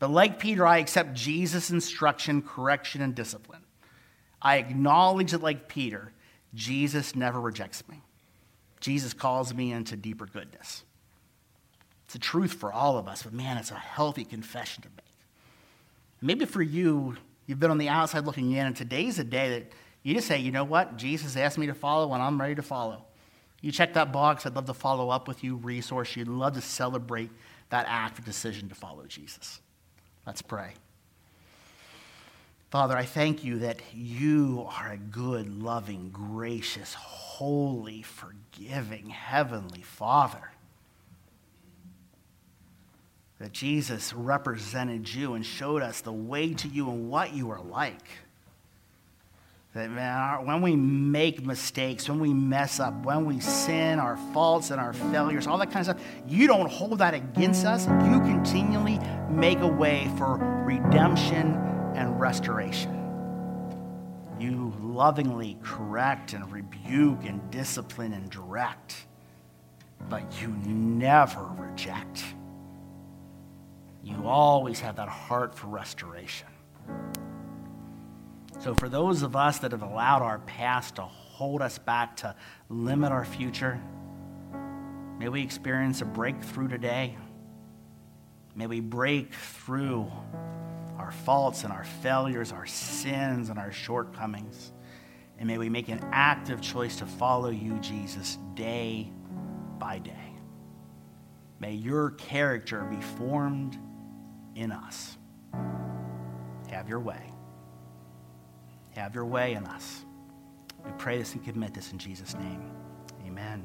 But 0.01 0.11
like 0.11 0.41
Peter, 0.41 0.67
I 0.67 0.79
accept 0.79 1.15
Jesus' 1.15 1.71
instruction, 1.71 2.43
correction, 2.43 3.01
and 3.01 3.15
discipline. 3.15 3.63
I 4.43 4.57
acknowledge 4.57 5.31
that, 5.31 5.45
like 5.45 5.69
Peter, 5.69 6.11
Jesus 6.55 7.15
never 7.15 7.41
rejects 7.41 7.87
me. 7.89 8.03
Jesus 8.81 9.15
calls 9.15 9.55
me 9.55 9.71
into 9.71 9.97
deeper 9.97 10.27
goodness. 10.27 10.83
It's 12.07 12.17
a 12.17 12.19
truth 12.19 12.55
for 12.55 12.73
all 12.73 12.99
of 12.99 13.07
us, 13.07 13.23
but 13.23 13.33
man, 13.33 13.57
it's 13.57 13.71
a 13.71 13.77
healthy 13.77 14.25
confession 14.25 14.83
to 14.83 14.89
make. 14.97 15.05
Maybe 16.21 16.45
for 16.45 16.63
you, 16.63 17.17
you've 17.49 17.59
been 17.59 17.73
on 17.73 17.79
the 17.79 17.89
outside 17.89 18.25
looking 18.25 18.53
in, 18.53 18.67
and 18.67 18.77
today's 18.77 19.19
a 19.19 19.25
day 19.25 19.49
that 19.59 19.73
you 20.05 20.15
just 20.15 20.29
say, 20.29 20.39
you 20.39 20.53
know 20.53 20.63
what? 20.63 20.97
Jesus 20.97 21.37
asked 21.37 21.59
me 21.59 21.67
to 21.67 21.75
follow, 21.75 22.15
and 22.15 22.23
I'm 22.23 22.41
ready 22.41 22.55
to 22.55 22.63
follow. 22.63 23.05
You 23.61 23.73
check 23.73 23.95
that 23.95 24.13
box. 24.13 24.47
I'd 24.47 24.55
love 24.55 24.67
to 24.67 24.75
follow 24.75 25.11
up 25.11 25.27
with 25.27 25.43
you, 25.43 25.57
resource 25.57 26.15
you. 26.15 26.23
I'd 26.23 26.29
love 26.29 26.55
to 26.55 26.61
celebrate 26.61 27.31
that 27.71 27.87
act 27.89 28.21
of 28.21 28.25
decision 28.25 28.69
to 28.69 28.77
follow 28.77 29.05
Jesus. 29.07 29.61
Let's 30.25 30.43
pray. 30.43 30.75
Father, 32.71 32.97
I 32.97 33.05
thank 33.05 33.43
you 33.45 33.61
that 33.61 33.81
you 33.95 34.69
are 34.71 34.93
a 34.93 34.99
good, 34.99 35.63
loving, 35.63 36.11
gracious, 36.13 36.93
holy, 36.95 38.03
forgiving, 38.03 39.09
heavenly 39.09 39.81
Father. 39.81 40.51
That 43.39 43.53
Jesus 43.53 44.13
represented 44.13 45.13
you 45.13 45.35
and 45.35 45.47
showed 45.47 45.83
us 45.83 46.01
the 46.01 46.13
way 46.13 46.55
to 46.55 46.69
you 46.69 46.91
and 46.91 47.09
what 47.09 47.33
you 47.33 47.51
are 47.51 47.61
like. 47.61 48.03
That 49.75 49.91
man, 49.91 50.47
when 50.47 50.61
we 50.61 50.75
make 50.75 51.45
mistakes, 51.45 52.09
when 52.09 52.19
we 52.19 52.33
mess 52.33 52.81
up, 52.81 53.05
when 53.05 53.27
we 53.27 53.39
sin, 53.39 54.01
our 54.01 54.17
faults 54.33 54.71
and 54.71 54.81
our 54.81 54.93
failures, 54.93 55.47
all 55.47 55.59
that 55.59 55.71
kind 55.71 55.87
of 55.87 55.97
stuff, 55.97 56.09
you 56.27 56.49
don't 56.49 56.69
hold 56.69 56.99
that 56.99 57.15
against 57.15 57.65
us. 57.65 57.87
You 57.87 58.19
continually 58.21 58.99
make 59.31 59.61
a 59.61 59.69
way 59.69 60.11
for 60.17 60.37
redemption 60.65 61.55
and 61.95 62.19
restoration. 62.19 62.95
You 64.41 64.73
lovingly 64.81 65.59
correct 65.63 66.33
and 66.33 66.51
rebuke 66.51 67.25
and 67.25 67.49
discipline 67.51 68.15
and 68.15 68.31
direct, 68.31 69.07
but 70.09 70.23
you 70.41 70.49
never 70.65 71.45
reject. 71.57 72.25
You 74.09 74.27
always 74.27 74.81
have 74.81 74.97
that 74.97 75.09
heart 75.09 75.55
for 75.55 75.67
restoration. 75.67 76.49
So, 78.59 78.75
for 78.75 78.89
those 78.89 79.23
of 79.23 79.37
us 79.37 79.59
that 79.59 79.73
have 79.73 79.83
allowed 79.83 80.23
our 80.23 80.39
past 80.41 80.97
to 80.97 81.03
hold 81.03 81.61
us 81.61 81.77
back, 81.77 82.17
to 82.19 82.35
limit 82.71 83.13
our 83.13 83.27
future, 83.27 83.79
may 85.19 85.29
we 85.29 85.43
experience 85.43 86.01
a 86.01 86.07
breakthrough 86.07 86.69
today. 86.69 87.19
May 88.57 88.67
we 88.67 88.81
break 88.81 89.35
through 89.35 90.11
our 90.97 91.13
faults 91.13 91.65
and 91.65 91.73
our 91.73 91.85
failures, 91.85 92.51
our 92.51 92.67
sins 92.67 93.51
and 93.51 93.59
our 93.59 93.71
shortcomings. 93.71 94.73
And 95.39 95.47
may 95.47 95.59
we 95.59 95.69
make 95.69 95.89
an 95.89 96.01
active 96.13 96.63
choice 96.63 96.97
to 96.97 97.07
follow 97.07 97.51
you, 97.51 97.79
Jesus, 97.79 98.39
day 98.55 99.13
by 99.79 99.99
day. 99.99 100.33
May 101.61 101.75
your 101.75 102.13
character 102.13 102.85
be 102.85 103.01
formed 103.01 103.79
in 104.59 104.73
us. 104.73 105.17
Have 106.71 106.89
your 106.89 107.01
way. 107.01 107.33
Have 108.91 109.15
your 109.15 109.25
way 109.25 109.55
in 109.55 109.65
us. 109.65 110.05
We 110.85 110.91
pray 110.99 111.19
this 111.19 111.33
and 111.35 111.45
commit 111.45 111.73
this 111.73 111.93
in 111.93 111.99
Jesus' 111.99 112.35
name. 112.35 112.63
Amen. 113.27 113.65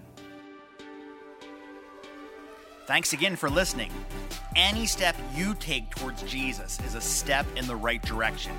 Thanks 2.86 3.14
again 3.14 3.36
for 3.36 3.50
listening. 3.50 3.92
Any 4.56 4.86
step 4.86 5.16
you 5.34 5.56
take 5.56 5.90
towards 5.96 6.22
Jesus 6.24 6.80
is 6.86 6.96
a 6.96 7.02
step 7.02 7.48
in 7.56 7.66
the 7.66 7.76
right 7.76 8.02
direction. 8.04 8.52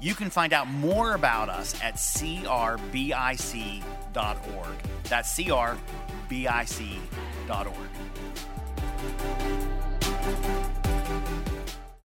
You 0.00 0.14
can 0.14 0.30
find 0.30 0.52
out 0.52 0.68
more 0.68 1.14
about 1.14 1.48
us 1.48 1.74
at 1.82 1.94
crbic.org. 1.94 2.84
That's 5.04 5.34
crbic.org. 5.34 5.74